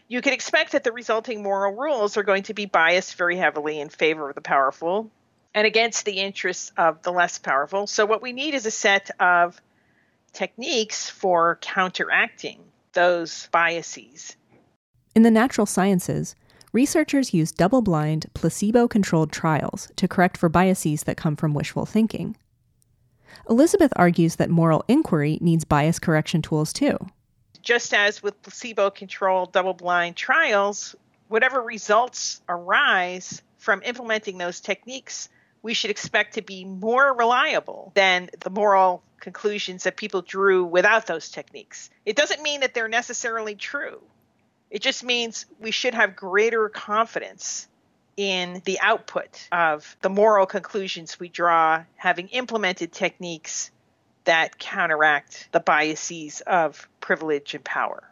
you 0.08 0.20
can 0.20 0.32
expect 0.32 0.72
that 0.72 0.84
the 0.84 0.92
resulting 0.92 1.42
moral 1.42 1.74
rules 1.74 2.16
are 2.16 2.22
going 2.22 2.44
to 2.44 2.54
be 2.54 2.66
biased 2.66 3.16
very 3.16 3.36
heavily 3.36 3.80
in 3.80 3.88
favor 3.88 4.28
of 4.28 4.34
the 4.34 4.40
powerful 4.40 5.10
and 5.54 5.66
against 5.66 6.04
the 6.04 6.18
interests 6.18 6.72
of 6.76 7.02
the 7.02 7.12
less 7.12 7.38
powerful. 7.38 7.86
So, 7.86 8.06
what 8.06 8.22
we 8.22 8.32
need 8.32 8.54
is 8.54 8.66
a 8.66 8.70
set 8.70 9.10
of 9.20 9.60
techniques 10.32 11.10
for 11.10 11.58
counteracting 11.60 12.60
those 12.92 13.48
biases. 13.52 14.36
In 15.14 15.22
the 15.22 15.30
natural 15.30 15.66
sciences, 15.66 16.34
researchers 16.72 17.34
use 17.34 17.52
double 17.52 17.82
blind, 17.82 18.26
placebo 18.34 18.88
controlled 18.88 19.32
trials 19.32 19.90
to 19.96 20.08
correct 20.08 20.36
for 20.36 20.48
biases 20.48 21.04
that 21.04 21.16
come 21.16 21.36
from 21.36 21.54
wishful 21.54 21.86
thinking. 21.86 22.36
Elizabeth 23.48 23.92
argues 23.96 24.36
that 24.36 24.50
moral 24.50 24.84
inquiry 24.88 25.38
needs 25.40 25.64
bias 25.64 25.98
correction 25.98 26.42
tools 26.42 26.72
too. 26.72 26.98
Just 27.60 27.94
as 27.94 28.22
with 28.22 28.40
placebo 28.42 28.90
controlled 28.90 29.52
double 29.52 29.74
blind 29.74 30.16
trials, 30.16 30.96
whatever 31.28 31.62
results 31.62 32.40
arise 32.48 33.42
from 33.58 33.82
implementing 33.84 34.38
those 34.38 34.60
techniques, 34.60 35.28
we 35.62 35.74
should 35.74 35.90
expect 35.90 36.34
to 36.34 36.42
be 36.42 36.64
more 36.64 37.14
reliable 37.14 37.92
than 37.94 38.28
the 38.40 38.50
moral 38.50 39.02
conclusions 39.20 39.84
that 39.84 39.96
people 39.96 40.20
drew 40.22 40.64
without 40.64 41.06
those 41.06 41.30
techniques. 41.30 41.88
It 42.04 42.16
doesn't 42.16 42.42
mean 42.42 42.60
that 42.60 42.74
they're 42.74 42.88
necessarily 42.88 43.54
true. 43.54 44.02
It 44.72 44.80
just 44.80 45.04
means 45.04 45.44
we 45.60 45.70
should 45.70 45.92
have 45.92 46.16
greater 46.16 46.70
confidence 46.70 47.68
in 48.16 48.62
the 48.64 48.80
output 48.80 49.46
of 49.52 49.98
the 50.00 50.08
moral 50.08 50.46
conclusions 50.46 51.20
we 51.20 51.28
draw, 51.28 51.84
having 51.96 52.28
implemented 52.28 52.90
techniques 52.90 53.70
that 54.24 54.58
counteract 54.58 55.50
the 55.52 55.60
biases 55.60 56.40
of 56.46 56.88
privilege 57.00 57.52
and 57.52 57.62
power. 57.62 58.02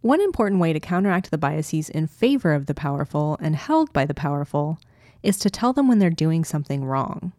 One 0.00 0.20
important 0.20 0.60
way 0.60 0.72
to 0.72 0.78
counteract 0.78 1.32
the 1.32 1.38
biases 1.38 1.88
in 1.88 2.06
favor 2.06 2.52
of 2.52 2.66
the 2.66 2.74
powerful 2.74 3.36
and 3.40 3.56
held 3.56 3.92
by 3.92 4.04
the 4.04 4.14
powerful 4.14 4.78
is 5.24 5.38
to 5.40 5.50
tell 5.50 5.72
them 5.72 5.88
when 5.88 5.98
they're 5.98 6.08
doing 6.08 6.44
something 6.44 6.84
wrong. 6.84 7.32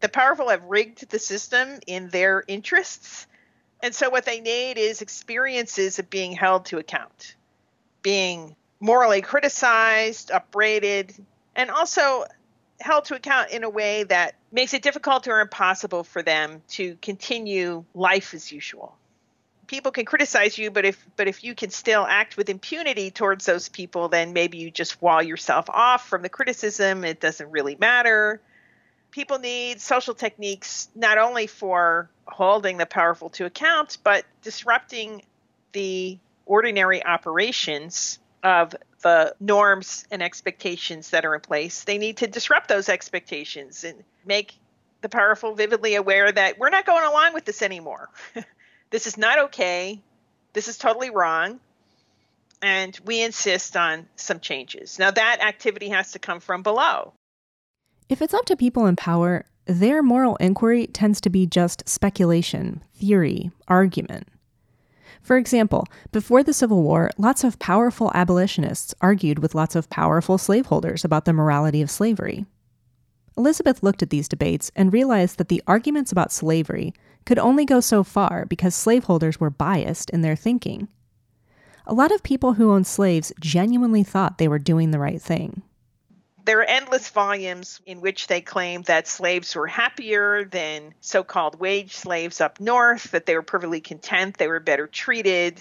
The 0.00 0.10
powerful 0.10 0.50
have 0.50 0.64
rigged 0.64 1.08
the 1.08 1.18
system 1.18 1.78
in 1.86 2.10
their 2.10 2.44
interests, 2.46 3.26
and 3.82 3.94
so 3.94 4.10
what 4.10 4.26
they 4.26 4.42
need 4.42 4.76
is 4.76 5.00
experiences 5.00 5.98
of 5.98 6.10
being 6.10 6.32
held 6.32 6.66
to 6.66 6.76
account 6.76 7.35
being 8.06 8.54
morally 8.78 9.20
criticized, 9.20 10.30
upbraided, 10.30 11.12
and 11.56 11.72
also 11.72 12.24
held 12.78 13.04
to 13.04 13.16
account 13.16 13.50
in 13.50 13.64
a 13.64 13.68
way 13.68 14.04
that 14.04 14.36
makes 14.52 14.72
it 14.74 14.80
difficult 14.80 15.26
or 15.26 15.40
impossible 15.40 16.04
for 16.04 16.22
them 16.22 16.62
to 16.68 16.96
continue 17.02 17.82
life 17.94 18.32
as 18.32 18.52
usual. 18.52 18.96
People 19.66 19.90
can 19.90 20.04
criticize 20.04 20.56
you, 20.56 20.70
but 20.70 20.84
if 20.84 21.04
but 21.16 21.26
if 21.26 21.42
you 21.42 21.56
can 21.56 21.70
still 21.70 22.06
act 22.08 22.36
with 22.36 22.48
impunity 22.48 23.10
towards 23.10 23.44
those 23.44 23.68
people, 23.68 24.08
then 24.08 24.32
maybe 24.32 24.58
you 24.58 24.70
just 24.70 25.02
wall 25.02 25.20
yourself 25.20 25.68
off 25.68 26.06
from 26.06 26.22
the 26.22 26.28
criticism. 26.28 27.04
It 27.04 27.18
doesn't 27.18 27.50
really 27.50 27.74
matter. 27.74 28.40
People 29.10 29.40
need 29.40 29.80
social 29.80 30.14
techniques 30.14 30.88
not 30.94 31.18
only 31.18 31.48
for 31.48 32.08
holding 32.24 32.76
the 32.76 32.86
powerful 32.86 33.30
to 33.30 33.46
account, 33.46 33.98
but 34.04 34.24
disrupting 34.42 35.22
the 35.72 36.20
ordinary 36.46 37.04
operations 37.04 38.18
of 38.42 38.74
the 39.02 39.34
norms 39.40 40.06
and 40.10 40.22
expectations 40.22 41.10
that 41.10 41.24
are 41.24 41.34
in 41.34 41.40
place. 41.40 41.84
They 41.84 41.98
need 41.98 42.18
to 42.18 42.26
disrupt 42.26 42.68
those 42.68 42.88
expectations 42.88 43.84
and 43.84 44.02
make 44.24 44.54
the 45.02 45.08
powerful 45.08 45.54
vividly 45.54 45.94
aware 45.94 46.30
that 46.30 46.58
we're 46.58 46.70
not 46.70 46.86
going 46.86 47.04
along 47.04 47.34
with 47.34 47.44
this 47.44 47.62
anymore. 47.62 48.08
this 48.90 49.06
is 49.06 49.18
not 49.18 49.38
okay. 49.38 50.00
This 50.52 50.68
is 50.68 50.78
totally 50.78 51.10
wrong. 51.10 51.60
And 52.62 52.98
we 53.04 53.22
insist 53.22 53.76
on 53.76 54.08
some 54.16 54.40
changes. 54.40 54.98
Now, 54.98 55.10
that 55.10 55.40
activity 55.40 55.90
has 55.90 56.12
to 56.12 56.18
come 56.18 56.40
from 56.40 56.62
below. 56.62 57.12
If 58.08 58.22
it's 58.22 58.32
up 58.32 58.46
to 58.46 58.56
people 58.56 58.86
in 58.86 58.96
power, 58.96 59.44
their 59.66 60.02
moral 60.02 60.36
inquiry 60.36 60.86
tends 60.86 61.20
to 61.22 61.30
be 61.30 61.46
just 61.46 61.88
speculation, 61.88 62.82
theory, 62.94 63.50
argument. 63.68 64.28
For 65.26 65.36
example, 65.36 65.88
before 66.12 66.44
the 66.44 66.52
Civil 66.52 66.84
War, 66.84 67.10
lots 67.18 67.42
of 67.42 67.58
powerful 67.58 68.12
abolitionists 68.14 68.94
argued 69.00 69.40
with 69.40 69.56
lots 69.56 69.74
of 69.74 69.90
powerful 69.90 70.38
slaveholders 70.38 71.04
about 71.04 71.24
the 71.24 71.32
morality 71.32 71.82
of 71.82 71.90
slavery. 71.90 72.46
Elizabeth 73.36 73.82
looked 73.82 74.04
at 74.04 74.10
these 74.10 74.28
debates 74.28 74.70
and 74.76 74.92
realized 74.92 75.38
that 75.38 75.48
the 75.48 75.64
arguments 75.66 76.12
about 76.12 76.30
slavery 76.30 76.94
could 77.24 77.40
only 77.40 77.64
go 77.64 77.80
so 77.80 78.04
far 78.04 78.46
because 78.46 78.72
slaveholders 78.76 79.40
were 79.40 79.50
biased 79.50 80.10
in 80.10 80.20
their 80.20 80.36
thinking. 80.36 80.86
A 81.88 81.92
lot 81.92 82.12
of 82.12 82.22
people 82.22 82.52
who 82.52 82.70
owned 82.70 82.86
slaves 82.86 83.32
genuinely 83.40 84.04
thought 84.04 84.38
they 84.38 84.46
were 84.46 84.60
doing 84.60 84.92
the 84.92 85.00
right 85.00 85.20
thing. 85.20 85.62
There 86.46 86.60
are 86.60 86.64
endless 86.64 87.08
volumes 87.08 87.80
in 87.86 88.00
which 88.00 88.28
they 88.28 88.40
claim 88.40 88.82
that 88.82 89.08
slaves 89.08 89.56
were 89.56 89.66
happier 89.66 90.44
than 90.44 90.94
so 91.00 91.24
called 91.24 91.58
wage 91.58 91.96
slaves 91.96 92.40
up 92.40 92.60
north, 92.60 93.10
that 93.10 93.26
they 93.26 93.34
were 93.34 93.42
perfectly 93.42 93.80
content, 93.80 94.38
they 94.38 94.46
were 94.46 94.60
better 94.60 94.86
treated, 94.86 95.60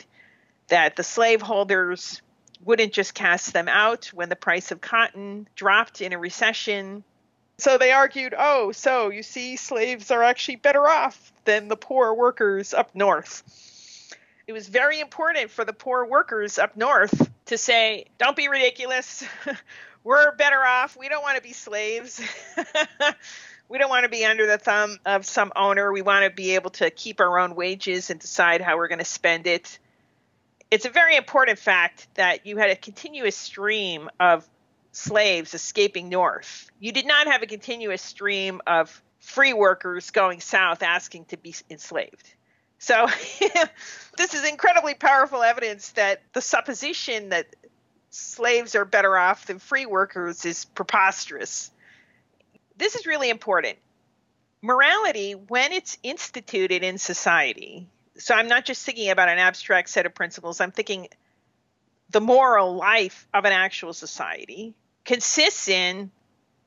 that 0.68 0.96
the 0.96 1.02
slaveholders 1.02 2.22
wouldn't 2.64 2.94
just 2.94 3.16
cast 3.16 3.52
them 3.52 3.68
out 3.68 4.12
when 4.14 4.30
the 4.30 4.36
price 4.36 4.70
of 4.70 4.80
cotton 4.80 5.48
dropped 5.56 6.02
in 6.02 6.14
a 6.14 6.20
recession. 6.20 7.04
So 7.58 7.80
they 7.80 7.92
argued, 7.92 8.36
oh, 8.38 8.72
so 8.72 9.10
you 9.10 9.24
see, 9.24 9.56
slaves 9.56 10.12
are 10.12 10.22
actually 10.22 10.58
better 10.58 10.88
off 10.88 11.34
than 11.46 11.68
the 11.68 11.78
poor 11.78 12.14
workers 12.14 12.76
up 12.76 12.94
north. 12.94 13.42
It 14.46 14.54
was 14.54 14.68
very 14.68 15.00
important 15.00 15.50
for 15.50 15.66
the 15.66 15.74
poor 15.74 16.06
workers 16.06 16.60
up 16.60 16.78
north 16.78 17.28
to 17.48 17.58
say, 17.58 18.06
don't 18.20 18.36
be 18.36 18.50
ridiculous. 18.50 19.24
We're 20.06 20.34
better 20.38 20.64
off. 20.64 20.96
We 20.96 21.10
don't 21.10 21.22
want 21.22 21.36
to 21.36 21.44
be 21.44 21.52
slaves. 21.52 22.22
we 23.68 23.78
don't 23.78 23.90
want 23.90 24.04
to 24.06 24.10
be 24.10 24.24
under 24.24 24.48
the 24.48 24.58
thumb 24.58 24.98
of 25.06 25.26
some 25.26 25.52
owner. 25.58 25.92
We 25.92 26.02
want 26.02 26.24
to 26.24 26.30
be 26.30 26.56
able 26.56 26.70
to 26.72 26.90
keep 26.90 27.20
our 27.20 27.40
own 27.40 27.56
wages 27.56 28.10
and 28.10 28.22
decide 28.22 28.62
how 28.62 28.78
we're 28.78 28.88
going 28.88 29.00
to 29.00 29.06
spend 29.06 29.48
it 29.48 29.78
it's 30.72 30.86
a 30.86 30.90
very 30.90 31.16
important 31.16 31.60
fact 31.60 32.08
that 32.16 32.46
you 32.46 32.58
had 32.58 32.70
a 32.70 32.76
continuous 32.76 33.36
stream 33.36 34.10
of 34.20 34.48
slaves 34.92 35.54
escaping 35.54 36.10
north. 36.10 36.70
You 36.80 36.92
did 36.92 37.06
not 37.06 37.28
have 37.28 37.44
a 37.44 37.46
continuous 37.46 38.02
stream 38.02 38.62
of 38.66 39.02
free 39.20 39.54
workers 39.54 40.12
going 40.12 40.40
south 40.40 40.84
asking 40.84 41.26
to 41.26 41.38
be 41.38 41.56
enslaved. 41.70 42.34
So, 42.78 43.08
this 44.18 44.34
is 44.34 44.48
incredibly 44.48 44.94
powerful 44.94 45.42
evidence 45.42 45.92
that 45.92 46.22
the 46.34 46.42
supposition 46.42 47.30
that 47.30 47.48
slaves 48.16 48.76
are 48.76 48.86
better 48.86 49.18
off 49.18 49.48
than 49.48 49.60
free 49.60 49.86
workers 49.86 50.46
is 50.46 50.66
preposterous. 50.66 51.72
This 52.78 52.96
is 52.96 53.06
really 53.06 53.30
important. 53.30 53.78
Morality, 54.62 55.34
when 55.34 55.72
it's 55.74 55.98
instituted 56.02 56.84
in 56.84 56.98
society, 56.98 57.88
so 58.18 58.34
I'm 58.34 58.48
not 58.48 58.66
just 58.66 58.86
thinking 58.86 59.10
about 59.10 59.30
an 59.30 59.38
abstract 59.38 59.90
set 59.90 60.06
of 60.06 60.16
principles, 60.16 60.62
I'm 60.62 60.72
thinking 60.72 61.10
the 62.10 62.22
moral 62.22 62.76
life 62.76 63.28
of 63.34 63.46
an 63.46 63.52
actual 63.52 63.94
society 63.94 64.74
consists 65.04 65.68
in 65.68 66.12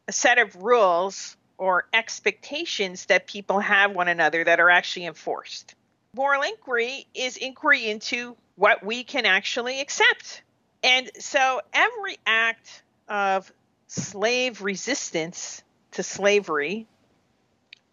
a 0.07 0.13
set 0.13 0.39
of 0.39 0.55
rules 0.57 1.37
or 1.57 1.89
expectations 1.93 3.07
that 3.07 3.27
people 3.27 3.59
have 3.59 3.93
one 3.93 4.09
another 4.09 4.45
that 4.45 4.61
are 4.61 4.71
actually 4.71 5.07
enforced. 5.07 5.75
Moral 6.15 6.43
inquiry 6.43 7.07
is 7.15 7.37
inquiry 7.37 7.89
into 7.89 8.37
what 8.57 8.85
we 8.85 9.03
can 9.03 9.25
actually 9.27 9.81
accept. 9.81 10.43
And 10.83 11.11
so 11.19 11.61
every 11.73 12.19
act 12.27 12.83
of 13.09 13.51
slave 13.87 14.63
resistance 14.63 15.63
to 15.93 16.03
slavery 16.03 16.87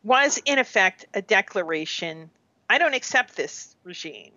was, 0.04 0.40
in 0.46 0.60
effect, 0.60 1.06
a 1.14 1.22
declaration 1.22 2.30
I 2.70 2.78
don't 2.78 2.94
accept 2.94 3.36
this 3.36 3.76
regime. 3.84 4.32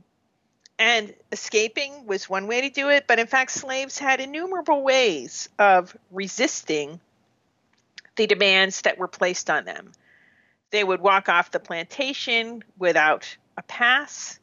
And 0.79 1.15
escaping 1.33 2.07
was 2.07 2.29
one 2.29 2.47
way 2.47 2.61
to 2.63 2.71
do 2.71 2.89
it, 2.89 3.07
but 3.07 3.19
in 3.19 3.27
fact, 3.27 3.51
slaves 3.51 3.99
had 3.99 4.21
innumerable 4.21 4.83
ways 4.83 5.49
of 5.59 5.97
resisting 6.11 7.01
the 8.17 8.27
demands 8.27 8.83
that 8.83 8.99
were 8.99 9.09
placed 9.09 9.51
on 9.51 9.65
them. 9.65 9.93
They 10.71 10.85
would 10.85 11.01
walk 11.01 11.29
off 11.29 11.51
the 11.51 11.59
plantation 11.59 12.63
without 12.79 13.37
a 13.57 13.63
pass, 13.63 14.39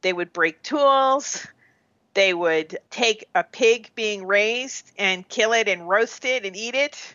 they 0.00 0.12
would 0.12 0.32
break 0.32 0.62
tools, 0.62 1.46
they 2.14 2.34
would 2.34 2.78
take 2.90 3.26
a 3.34 3.44
pig 3.44 3.90
being 3.94 4.26
raised 4.26 4.92
and 4.98 5.28
kill 5.28 5.52
it 5.52 5.68
and 5.68 5.88
roast 5.88 6.24
it 6.24 6.44
and 6.44 6.56
eat 6.56 6.74
it. 6.74 7.14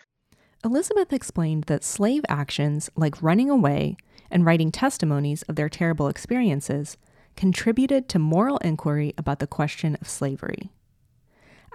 Elizabeth 0.64 1.12
explained 1.12 1.64
that 1.64 1.84
slave 1.84 2.24
actions 2.28 2.90
like 2.96 3.22
running 3.22 3.50
away 3.50 3.96
and 4.30 4.44
writing 4.44 4.72
testimonies 4.72 5.42
of 5.42 5.56
their 5.56 5.68
terrible 5.68 6.08
experiences 6.08 6.96
contributed 7.36 8.08
to 8.08 8.18
moral 8.18 8.58
inquiry 8.58 9.14
about 9.18 9.38
the 9.38 9.46
question 9.46 9.96
of 10.00 10.08
slavery. 10.08 10.70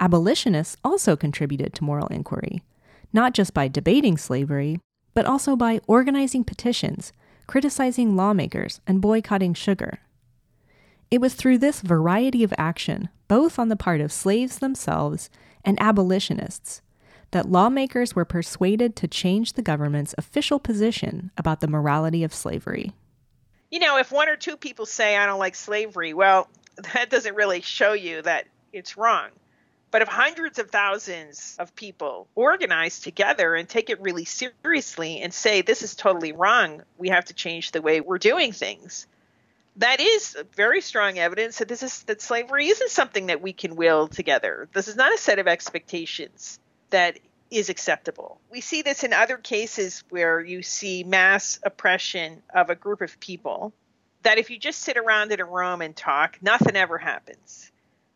Abolitionists 0.00 0.76
also 0.84 1.16
contributed 1.16 1.72
to 1.74 1.84
moral 1.84 2.08
inquiry, 2.08 2.62
not 3.12 3.34
just 3.34 3.54
by 3.54 3.68
debating 3.68 4.16
slavery, 4.16 4.80
but 5.14 5.26
also 5.26 5.54
by 5.54 5.80
organizing 5.86 6.42
petitions, 6.44 7.12
criticizing 7.46 8.16
lawmakers, 8.16 8.80
and 8.86 9.00
boycotting 9.00 9.54
sugar. 9.54 10.00
It 11.12 11.20
was 11.20 11.34
through 11.34 11.58
this 11.58 11.82
variety 11.82 12.42
of 12.42 12.54
action, 12.56 13.10
both 13.28 13.58
on 13.58 13.68
the 13.68 13.76
part 13.76 14.00
of 14.00 14.10
slaves 14.10 14.60
themselves 14.60 15.28
and 15.62 15.78
abolitionists, 15.78 16.80
that 17.32 17.50
lawmakers 17.50 18.16
were 18.16 18.24
persuaded 18.24 18.96
to 18.96 19.06
change 19.06 19.52
the 19.52 19.60
government's 19.60 20.14
official 20.16 20.58
position 20.58 21.30
about 21.36 21.60
the 21.60 21.68
morality 21.68 22.24
of 22.24 22.32
slavery. 22.32 22.94
You 23.70 23.80
know, 23.80 23.98
if 23.98 24.10
one 24.10 24.30
or 24.30 24.36
two 24.36 24.56
people 24.56 24.86
say, 24.86 25.14
I 25.18 25.26
don't 25.26 25.38
like 25.38 25.54
slavery, 25.54 26.14
well, 26.14 26.48
that 26.94 27.10
doesn't 27.10 27.34
really 27.34 27.60
show 27.60 27.92
you 27.92 28.22
that 28.22 28.46
it's 28.72 28.96
wrong. 28.96 29.28
But 29.90 30.00
if 30.00 30.08
hundreds 30.08 30.58
of 30.58 30.70
thousands 30.70 31.56
of 31.58 31.76
people 31.76 32.26
organize 32.34 33.00
together 33.00 33.54
and 33.54 33.68
take 33.68 33.90
it 33.90 34.00
really 34.00 34.24
seriously 34.24 35.20
and 35.20 35.34
say, 35.34 35.60
this 35.60 35.82
is 35.82 35.94
totally 35.94 36.32
wrong, 36.32 36.84
we 36.96 37.10
have 37.10 37.26
to 37.26 37.34
change 37.34 37.72
the 37.72 37.82
way 37.82 38.00
we're 38.00 38.16
doing 38.16 38.52
things, 38.52 39.06
that 39.76 40.00
is 40.00 40.36
very 40.54 40.80
strong 40.80 41.18
evidence 41.18 41.58
that 41.58 41.68
this 41.68 41.82
is 41.82 42.02
that 42.04 42.20
slavery 42.20 42.68
isn't 42.68 42.90
something 42.90 43.26
that 43.26 43.40
we 43.40 43.52
can 43.52 43.76
will 43.76 44.08
together. 44.08 44.68
This 44.72 44.88
is 44.88 44.96
not 44.96 45.14
a 45.14 45.18
set 45.18 45.38
of 45.38 45.48
expectations 45.48 46.58
that 46.90 47.18
is 47.50 47.68
acceptable. 47.68 48.40
We 48.50 48.60
see 48.60 48.82
this 48.82 49.04
in 49.04 49.12
other 49.12 49.36
cases 49.36 50.04
where 50.10 50.40
you 50.40 50.62
see 50.62 51.04
mass 51.04 51.60
oppression 51.62 52.42
of 52.54 52.70
a 52.70 52.74
group 52.74 53.00
of 53.00 53.20
people, 53.20 53.72
that 54.22 54.38
if 54.38 54.50
you 54.50 54.58
just 54.58 54.80
sit 54.80 54.96
around 54.96 55.32
in 55.32 55.40
a 55.40 55.44
room 55.44 55.82
and 55.82 55.94
talk, 55.94 56.38
nothing 56.40 56.76
ever 56.76 56.98
happens. 56.98 57.70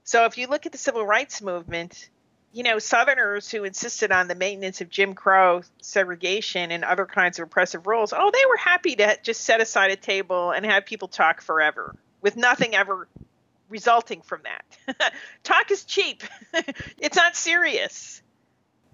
So 0.05 0.25
if 0.25 0.38
you 0.38 0.47
look 0.47 0.66
at 0.66 0.73
the 0.73 0.79
civil 0.79 1.05
rights 1.05 1.42
movement, 1.42 2.09
you 2.57 2.62
know, 2.62 2.79
Southerners 2.79 3.51
who 3.51 3.64
insisted 3.64 4.11
on 4.11 4.29
the 4.29 4.35
maintenance 4.35 4.81
of 4.81 4.88
Jim 4.88 5.14
Crow 5.14 5.62
segregation 5.81 6.71
and 6.71 6.85
other 6.85 7.07
kinds 7.07 7.38
of 7.38 7.45
oppressive 7.45 7.87
rules, 7.87 8.12
oh, 8.16 8.31
they 8.33 8.47
were 8.49 8.57
happy 8.57 8.97
to 8.97 9.19
just 9.23 9.42
set 9.42 9.61
aside 9.61 9.90
a 9.90 9.97
table 9.97 10.51
and 10.53 10.64
have 10.64 10.87
people 10.87 11.09
talk 11.09 11.42
forever 11.42 11.95
with 12.23 12.37
nothing 12.37 12.75
ever 12.75 13.09
resulting 13.69 14.23
from 14.23 14.40
that. 14.45 15.12
talk 15.45 15.71
is 15.71 15.85
cheap, 15.85 16.23
it's 16.99 17.16
not 17.16 17.37
serious 17.37 18.23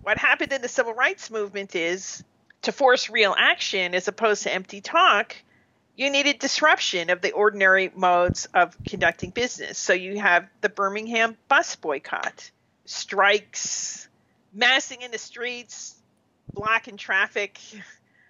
what 0.02 0.18
happened 0.18 0.52
in 0.52 0.62
the 0.62 0.68
civil 0.68 0.92
rights 0.92 1.30
movement 1.30 1.74
is 1.74 2.22
to 2.62 2.72
force 2.72 3.08
real 3.08 3.34
action 3.38 3.94
as 3.94 4.08
opposed 4.08 4.42
to 4.42 4.52
empty 4.52 4.80
talk, 4.80 5.36
you 5.96 6.10
needed 6.10 6.38
disruption 6.38 7.10
of 7.10 7.20
the 7.20 7.32
ordinary 7.32 7.90
modes 7.94 8.46
of 8.54 8.76
conducting 8.84 9.30
business. 9.30 9.78
So 9.78 9.92
you 9.92 10.18
have 10.18 10.48
the 10.60 10.68
Birmingham 10.68 11.36
bus 11.48 11.76
boycott, 11.76 12.50
strikes, 12.84 14.08
massing 14.52 15.02
in 15.02 15.10
the 15.10 15.18
streets, 15.18 15.94
blocking 16.52 16.96
traffic, 16.96 17.58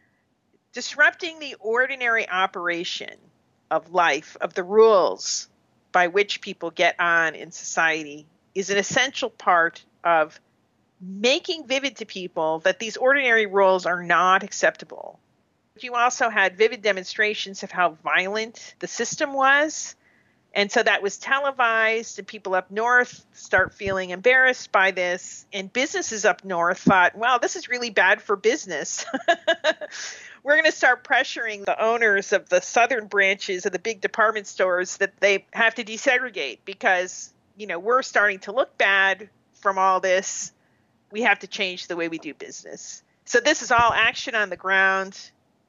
disrupting 0.73 1.39
the 1.39 1.57
ordinary 1.61 2.29
operation 2.29 3.15
of 3.71 3.93
life, 3.93 4.37
of 4.41 4.55
the 4.55 4.63
rules 4.63 5.49
by 5.93 6.09
which 6.09 6.41
people 6.41 6.71
get 6.71 6.99
on 6.99 7.35
in 7.35 7.51
society, 7.51 8.27
is 8.55 8.71
an 8.71 8.79
essential 8.79 9.31
part 9.31 9.85
of 10.05 10.39
making 11.01 11.67
vivid 11.67 11.97
to 11.97 12.07
people 12.07 12.61
that 12.61 12.79
these 12.79 12.97
ordinary 12.97 13.47
rules 13.47 13.87
are 13.87 14.03
not 14.03 14.43
acceptable. 14.43 15.19
You 15.81 15.95
also 15.95 16.29
had 16.29 16.57
vivid 16.57 16.83
demonstrations 16.83 17.63
of 17.63 17.71
how 17.71 17.97
violent 18.05 18.75
the 18.79 18.87
system 18.87 19.33
was. 19.33 19.97
And 20.55 20.71
so 20.71 20.83
that 20.83 21.03
was 21.03 21.17
televised, 21.17 22.19
and 22.19 22.29
people 22.29 22.55
up 22.55 22.71
north 22.71 23.25
start 23.33 23.73
feeling 23.73 24.11
embarrassed 24.11 24.71
by 24.71 24.91
this. 24.91 25.47
And 25.53 25.73
businesses 25.73 26.25
up 26.25 26.45
north 26.45 26.79
thought, 26.79 27.17
wow, 27.17 27.39
this 27.39 27.57
is 27.57 27.69
really 27.69 27.91
bad 27.91 28.21
for 28.21 28.37
business. 28.37 29.07
We're 30.43 30.55
going 30.55 30.65
to 30.65 30.73
start 30.73 31.05
pressuring 31.05 31.65
the 31.65 31.83
owners 31.83 32.33
of 32.33 32.49
the 32.49 32.61
southern 32.61 33.07
branches 33.07 33.65
of 33.65 33.73
the 33.73 33.79
big 33.79 34.01
department 34.01 34.47
stores 34.47 34.97
that 34.99 35.19
they 35.21 35.47
have 35.53 35.77
to 35.77 35.85
desegregate 35.85 36.59
because, 36.65 37.33
you 37.57 37.67
know, 37.67 37.79
we're 37.79 38.03
starting 38.03 38.41
to 38.41 38.53
look 38.53 38.77
bad 38.77 39.31
from 39.61 39.79
all 39.79 40.01
this 40.01 40.53
we 41.13 41.23
have 41.23 41.39
to 41.41 41.47
change 41.47 41.87
the 41.87 41.95
way 41.95 42.09
we 42.09 42.19
do 42.19 42.35
business. 42.35 43.05
So 43.27 43.39
this 43.39 43.63
is 43.63 43.71
all 43.71 43.93
action 43.93 44.35
on 44.35 44.51
the 44.51 44.57
ground, 44.57 45.19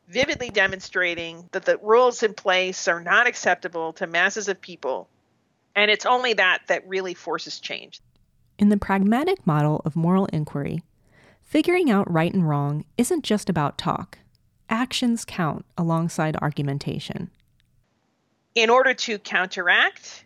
vividly 0.08 0.50
demonstrating 0.50 1.48
that 1.52 1.66
the 1.66 1.78
rules 1.78 2.24
in 2.24 2.34
place 2.34 2.88
are 2.88 3.02
not 3.02 3.28
acceptable 3.28 3.94
to 3.94 4.08
masses 4.08 4.48
of 4.48 4.62
people. 4.62 5.10
And 5.76 5.90
it's 5.90 6.06
only 6.06 6.34
that 6.34 6.64
that 6.68 6.88
really 6.88 7.14
forces 7.14 7.60
change. 7.60 8.00
In 8.60 8.70
the 8.70 8.78
pragmatic 8.78 9.46
model 9.48 9.82
of 9.86 9.96
moral 9.96 10.28
inquiry, 10.28 10.84
figuring 11.42 11.90
out 11.90 12.12
right 12.12 12.34
and 12.34 12.48
wrong 12.48 12.86
isn't 12.98 13.24
just 13.24 13.50
about 13.50 13.78
talk. 13.78 14.20
Actions 14.70 15.26
count 15.26 15.66
alongside 15.78 16.36
argumentation. 16.42 17.30
In 18.56 18.70
order 18.70 18.94
to 18.94 19.18
counteract 19.18 20.26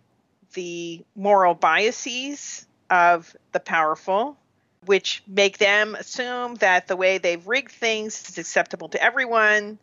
the 0.54 1.06
moral 1.16 1.54
biases 1.54 2.68
of 2.90 3.36
the 3.54 3.60
powerful, 3.60 4.38
which 4.88 5.22
make 5.28 5.58
them 5.58 5.96
assume 5.96 6.56
that 6.56 6.88
the 6.88 6.96
way 6.96 7.18
they've 7.18 7.46
rigged 7.46 7.72
things 7.72 8.30
is 8.30 8.38
acceptable 8.38 8.90
to 8.90 9.04
everyone. 9.04 9.78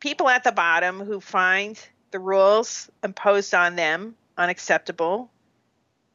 People 0.00 0.28
at 0.28 0.44
the 0.44 0.52
bottom 0.52 1.00
who 1.00 1.20
find 1.20 1.78
the 2.10 2.18
rules 2.18 2.90
imposed 3.04 3.54
on 3.54 3.76
them 3.76 4.16
unacceptable 4.36 5.30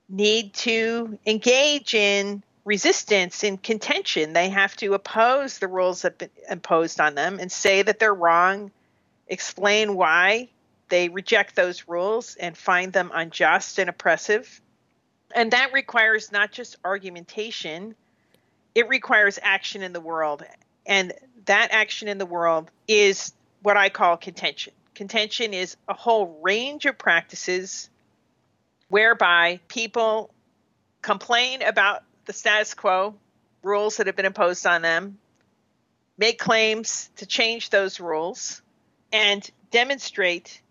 need 0.09 0.53
to 0.53 1.17
engage 1.25 1.93
in 1.93 2.43
resistance 2.65 3.43
in 3.43 3.57
contention. 3.57 4.33
They 4.33 4.49
have 4.49 4.75
to 4.77 4.93
oppose 4.93 5.59
the 5.59 5.67
rules 5.67 6.01
that 6.01 6.13
have 6.13 6.17
been 6.17 6.29
imposed 6.49 6.99
on 6.99 7.15
them 7.15 7.39
and 7.39 7.51
say 7.51 7.81
that 7.81 7.99
they're 7.99 8.13
wrong, 8.13 8.71
explain 9.27 9.95
why 9.95 10.49
they 10.89 11.09
reject 11.09 11.55
those 11.55 11.87
rules 11.87 12.35
and 12.35 12.57
find 12.57 12.93
them 12.93 13.11
unjust 13.13 13.79
and 13.79 13.89
oppressive. 13.89 14.61
And 15.33 15.51
that 15.51 15.73
requires 15.73 16.31
not 16.31 16.51
just 16.51 16.77
argumentation, 16.85 17.95
it 18.75 18.87
requires 18.87 19.39
action 19.41 19.81
in 19.81 19.93
the 19.93 20.01
world. 20.01 20.43
And 20.85 21.13
that 21.45 21.69
action 21.71 22.07
in 22.07 22.17
the 22.17 22.25
world 22.25 22.69
is 22.87 23.33
what 23.61 23.77
I 23.77 23.89
call 23.89 24.17
contention. 24.17 24.73
Contention 24.93 25.53
is 25.53 25.75
a 25.87 25.93
whole 25.93 26.39
range 26.43 26.85
of 26.85 26.97
practices 26.97 27.89
whereby 28.89 29.59
people 29.67 30.29
complain 31.01 31.61
about 31.63 32.03
the 32.25 32.33
status 32.33 32.73
quo, 32.73 33.15
rules 33.63 33.97
that 33.97 34.07
have 34.07 34.15
been 34.15 34.25
imposed 34.25 34.65
on 34.67 34.81
them, 34.81 35.17
make 36.17 36.37
claims 36.37 37.09
to 37.15 37.25
change 37.25 37.69
those 37.69 37.99
rules, 37.99 38.61
and 39.11 39.49
demonstrate 39.71 40.61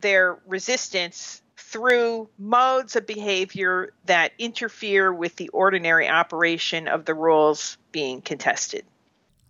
their 0.00 0.38
resistance 0.46 1.40
through 1.56 2.28
modes 2.38 2.96
of 2.96 3.06
behavior 3.06 3.92
that 4.06 4.32
interfere 4.38 5.12
with 5.12 5.36
the 5.36 5.48
ordinary 5.50 6.08
operation 6.08 6.88
of 6.88 7.04
the 7.04 7.14
rules 7.14 7.78
being 7.92 8.20
contested. 8.20 8.84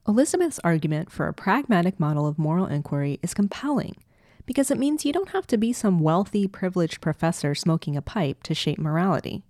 Elizabeth's 0.06 0.60
argument 0.62 1.10
for 1.10 1.28
a 1.28 1.32
pragmatic 1.32 1.98
model 1.98 2.26
of 2.26 2.38
moral 2.38 2.66
inquiry 2.66 3.18
is 3.22 3.32
compelling 3.32 3.96
because 4.46 4.70
it 4.70 4.78
means 4.78 5.04
you 5.04 5.12
don't 5.12 5.30
have 5.30 5.46
to 5.46 5.56
be 5.56 5.72
some 5.72 5.98
wealthy, 5.98 6.46
privileged 6.46 7.00
professor 7.00 7.54
smoking 7.54 7.96
a 7.96 8.02
pipe 8.02 8.42
to 8.42 8.54
shape 8.54 8.78
morality. 8.78 9.42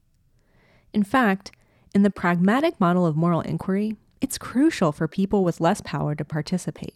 In 0.93 1.03
fact, 1.03 1.51
in 1.93 2.03
the 2.03 2.11
pragmatic 2.11 2.79
model 2.79 3.05
of 3.05 3.17
moral 3.17 3.41
inquiry, 3.41 3.97
it's 4.21 4.39
crucial 4.39 4.93
for 4.93 5.09
people 5.09 5.43
with 5.43 5.61
less 5.61 5.81
power 5.81 6.15
to 6.15 6.25
participate. 6.25 6.95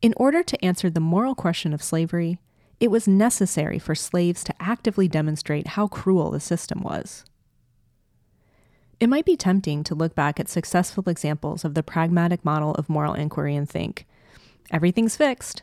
In 0.00 0.14
order 0.16 0.42
to 0.42 0.64
answer 0.64 0.90
the 0.90 1.00
moral 1.00 1.34
question 1.34 1.72
of 1.72 1.82
slavery, 1.82 2.38
it 2.82 2.90
was 2.90 3.06
necessary 3.06 3.78
for 3.78 3.94
slaves 3.94 4.42
to 4.42 4.54
actively 4.58 5.06
demonstrate 5.06 5.68
how 5.68 5.86
cruel 5.86 6.32
the 6.32 6.40
system 6.40 6.82
was. 6.82 7.24
It 8.98 9.08
might 9.08 9.24
be 9.24 9.36
tempting 9.36 9.84
to 9.84 9.94
look 9.94 10.16
back 10.16 10.40
at 10.40 10.48
successful 10.48 11.04
examples 11.06 11.64
of 11.64 11.74
the 11.74 11.84
pragmatic 11.84 12.44
model 12.44 12.72
of 12.72 12.88
moral 12.88 13.14
inquiry 13.14 13.54
and 13.54 13.70
think, 13.70 14.04
everything's 14.72 15.16
fixed. 15.16 15.62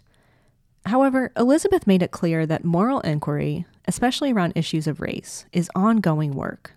However, 0.85 1.33
Elizabeth 1.35 1.85
made 1.85 2.01
it 2.01 2.11
clear 2.11 2.45
that 2.45 2.63
moral 2.63 3.01
inquiry, 3.01 3.65
especially 3.85 4.31
around 4.31 4.53
issues 4.55 4.87
of 4.87 5.01
race, 5.01 5.45
is 5.51 5.69
ongoing 5.75 6.31
work 6.31 6.71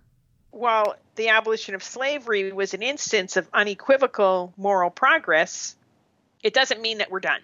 while 0.50 0.96
the 1.16 1.28
abolition 1.28 1.74
of 1.74 1.83
slavery 1.83 2.52
was 2.52 2.74
an 2.74 2.83
instance 2.83 3.37
of 3.37 3.48
unequivocal 3.52 4.52
moral 4.57 4.90
progress, 4.90 5.76
it 6.42 6.52
doesn't 6.52 6.81
mean 6.81 6.98
that 6.98 7.11
we're 7.11 7.20
done. 7.20 7.40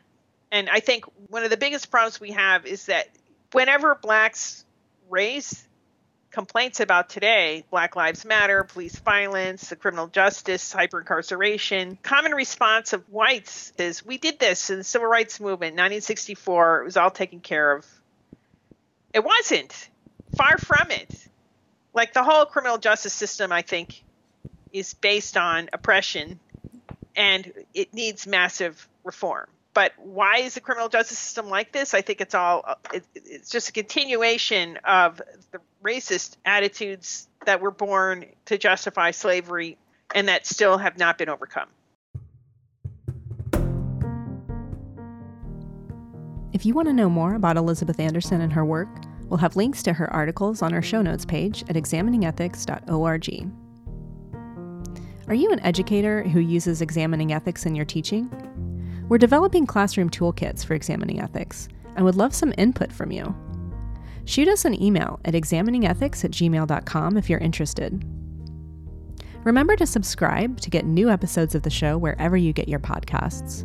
And 0.50 0.68
I 0.70 0.80
think 0.80 1.04
one 1.28 1.44
of 1.44 1.50
the 1.50 1.56
biggest 1.56 1.90
problems 1.90 2.20
we 2.20 2.32
have 2.32 2.66
is 2.66 2.86
that 2.86 3.08
whenever 3.52 3.94
blacks 3.94 4.64
raise 5.08 5.66
complaints 6.30 6.80
about 6.80 7.08
today, 7.08 7.64
Black 7.70 7.96
Lives 7.96 8.24
Matter, 8.24 8.64
police 8.64 8.98
violence, 8.98 9.68
the 9.68 9.76
criminal 9.76 10.06
justice, 10.06 10.72
hyper 10.72 11.00
incarceration, 11.00 11.98
common 12.02 12.32
response 12.32 12.92
of 12.92 13.02
whites 13.08 13.72
is 13.78 14.04
we 14.04 14.18
did 14.18 14.38
this 14.38 14.70
in 14.70 14.78
the 14.78 14.84
civil 14.84 15.08
rights 15.08 15.40
movement, 15.40 15.74
1964, 15.74 16.80
it 16.80 16.84
was 16.84 16.96
all 16.96 17.10
taken 17.10 17.40
care 17.40 17.72
of. 17.72 17.86
It 19.12 19.24
wasn't. 19.24 19.88
Far 20.36 20.58
from 20.58 20.90
it 20.90 21.28
like 21.98 22.12
the 22.12 22.22
whole 22.22 22.44
criminal 22.44 22.78
justice 22.78 23.12
system, 23.12 23.50
I 23.50 23.62
think, 23.62 24.04
is 24.72 24.94
based 24.94 25.36
on 25.36 25.68
oppression 25.72 26.38
and 27.16 27.52
it 27.74 27.92
needs 27.92 28.26
massive 28.26 28.88
reform. 29.02 29.48
But 29.78 29.92
why 29.96 30.38
is 30.38 30.54
the 30.54 30.60
criminal 30.60 30.88
justice 30.88 31.20
system 31.20 31.48
like 31.48 31.70
this? 31.70 31.94
I 31.94 32.00
think 32.00 32.20
it's 32.20 32.34
all 32.34 32.64
it, 32.92 33.04
it's 33.14 33.48
just 33.48 33.68
a 33.68 33.72
continuation 33.72 34.76
of 34.78 35.22
the 35.52 35.60
racist 35.84 36.36
attitudes 36.44 37.28
that 37.46 37.60
were 37.60 37.70
born 37.70 38.26
to 38.46 38.58
justify 38.58 39.12
slavery 39.12 39.78
and 40.16 40.26
that 40.26 40.48
still 40.48 40.78
have 40.78 40.98
not 40.98 41.16
been 41.16 41.28
overcome. 41.28 41.68
If 46.52 46.66
you 46.66 46.74
want 46.74 46.88
to 46.88 46.92
know 46.92 47.08
more 47.08 47.36
about 47.36 47.56
Elizabeth 47.56 48.00
Anderson 48.00 48.40
and 48.40 48.52
her 48.54 48.64
work, 48.64 48.88
We'll 49.28 49.38
have 49.38 49.56
links 49.56 49.82
to 49.82 49.92
her 49.92 50.10
articles 50.10 50.62
on 50.62 50.72
our 50.72 50.80
show 50.80 51.02
notes 51.02 51.26
page 51.26 51.62
at 51.68 51.76
examiningethics.org. 51.76 53.52
Are 55.28 55.34
you 55.34 55.52
an 55.52 55.60
educator 55.60 56.22
who 56.22 56.40
uses 56.40 56.80
examining 56.80 57.34
ethics 57.34 57.66
in 57.66 57.74
your 57.74 57.84
teaching? 57.84 58.30
We're 59.08 59.18
developing 59.18 59.66
classroom 59.66 60.10
toolkits 60.10 60.64
for 60.64 60.74
examining 60.74 61.20
ethics 61.20 61.68
and 61.96 62.04
would 62.04 62.16
love 62.16 62.34
some 62.34 62.52
input 62.58 62.92
from 62.92 63.10
you. 63.10 63.34
Shoot 64.26 64.48
us 64.48 64.66
an 64.66 64.80
email 64.80 65.18
at 65.24 65.32
examiningethics 65.32 66.24
at 66.24 66.30
gmail.com 66.32 67.16
if 67.16 67.30
you're 67.30 67.38
interested. 67.38 68.04
Remember 69.44 69.76
to 69.76 69.86
subscribe 69.86 70.60
to 70.60 70.68
get 70.68 70.84
new 70.84 71.08
episodes 71.08 71.54
of 71.54 71.62
the 71.62 71.70
show 71.70 71.96
wherever 71.96 72.36
you 72.36 72.52
get 72.52 72.68
your 72.68 72.80
podcasts. 72.80 73.64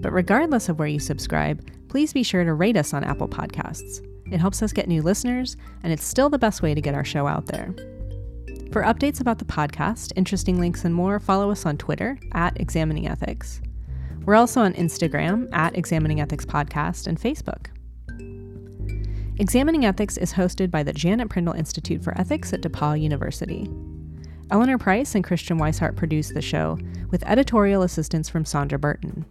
But 0.00 0.12
regardless 0.12 0.68
of 0.68 0.78
where 0.78 0.86
you 0.86 1.00
subscribe, 1.00 1.68
please 1.88 2.12
be 2.12 2.22
sure 2.22 2.44
to 2.44 2.54
rate 2.54 2.76
us 2.76 2.94
on 2.94 3.02
Apple 3.02 3.26
Podcasts. 3.26 4.06
It 4.30 4.38
helps 4.38 4.62
us 4.62 4.72
get 4.72 4.86
new 4.86 5.02
listeners, 5.02 5.56
and 5.82 5.92
it's 5.92 6.04
still 6.04 6.30
the 6.30 6.38
best 6.38 6.62
way 6.62 6.74
to 6.74 6.80
get 6.80 6.94
our 6.94 7.04
show 7.04 7.26
out 7.26 7.46
there. 7.46 7.74
For 8.70 8.82
updates 8.82 9.20
about 9.20 9.38
the 9.38 9.44
podcast, 9.44 10.12
interesting 10.14 10.60
links, 10.60 10.84
and 10.84 10.94
more, 10.94 11.18
follow 11.18 11.50
us 11.50 11.66
on 11.66 11.76
Twitter 11.76 12.18
at 12.32 12.60
Examining 12.60 13.08
Ethics. 13.08 13.60
We're 14.26 14.34
also 14.34 14.60
on 14.60 14.72
Instagram 14.72 15.48
at 15.52 15.78
Examining 15.78 16.20
Ethics 16.20 16.44
Podcast 16.44 17.06
and 17.06 17.16
Facebook. 17.16 17.68
Examining 19.38 19.84
Ethics 19.84 20.16
is 20.16 20.32
hosted 20.32 20.68
by 20.68 20.82
the 20.82 20.92
Janet 20.92 21.28
Prindle 21.28 21.54
Institute 21.54 22.02
for 22.02 22.18
Ethics 22.18 22.52
at 22.52 22.60
DePauw 22.60 23.00
University. 23.00 23.70
Eleanor 24.50 24.78
Price 24.78 25.14
and 25.14 25.22
Christian 25.22 25.58
Wisehart 25.58 25.94
produce 25.94 26.30
the 26.30 26.42
show, 26.42 26.76
with 27.12 27.22
editorial 27.24 27.82
assistance 27.82 28.28
from 28.28 28.44
Sandra 28.44 28.80
Burton. 28.80 29.24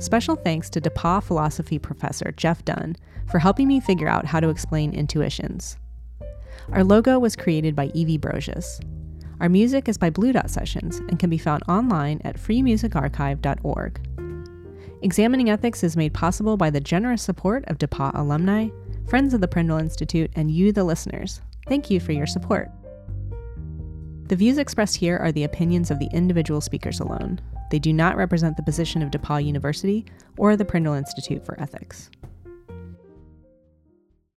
Special 0.00 0.34
thanks 0.34 0.68
to 0.70 0.80
DePauw 0.80 1.22
philosophy 1.22 1.78
professor 1.78 2.32
Jeff 2.36 2.64
Dunn 2.64 2.96
for 3.30 3.38
helping 3.38 3.68
me 3.68 3.78
figure 3.78 4.08
out 4.08 4.26
how 4.26 4.40
to 4.40 4.48
explain 4.48 4.92
intuitions. 4.92 5.76
Our 6.72 6.82
logo 6.82 7.20
was 7.20 7.36
created 7.36 7.76
by 7.76 7.92
Evie 7.94 8.18
Brocious. 8.18 8.84
Our 9.38 9.48
music 9.48 9.88
is 9.88 9.96
by 9.96 10.10
Blue 10.10 10.32
Dot 10.32 10.50
Sessions 10.50 10.98
and 11.08 11.20
can 11.20 11.30
be 11.30 11.38
found 11.38 11.62
online 11.68 12.20
at 12.24 12.36
freemusicarchive.org. 12.36 14.03
Examining 15.04 15.50
Ethics 15.50 15.84
is 15.84 15.98
made 15.98 16.14
possible 16.14 16.56
by 16.56 16.70
the 16.70 16.80
generous 16.80 17.22
support 17.22 17.62
of 17.66 17.76
DePauw 17.76 18.12
alumni, 18.14 18.68
friends 19.06 19.34
of 19.34 19.42
the 19.42 19.46
Prindle 19.46 19.76
Institute, 19.76 20.30
and 20.34 20.50
you, 20.50 20.72
the 20.72 20.82
listeners. 20.82 21.42
Thank 21.68 21.90
you 21.90 22.00
for 22.00 22.12
your 22.12 22.26
support. 22.26 22.70
The 24.28 24.36
views 24.36 24.56
expressed 24.56 24.96
here 24.96 25.18
are 25.18 25.30
the 25.30 25.44
opinions 25.44 25.90
of 25.90 25.98
the 25.98 26.08
individual 26.14 26.62
speakers 26.62 27.00
alone. 27.00 27.38
They 27.70 27.78
do 27.78 27.92
not 27.92 28.16
represent 28.16 28.56
the 28.56 28.62
position 28.62 29.02
of 29.02 29.10
DePauw 29.10 29.44
University 29.44 30.06
or 30.38 30.56
the 30.56 30.64
Prindle 30.64 30.94
Institute 30.94 31.44
for 31.44 31.60
Ethics. 31.60 32.08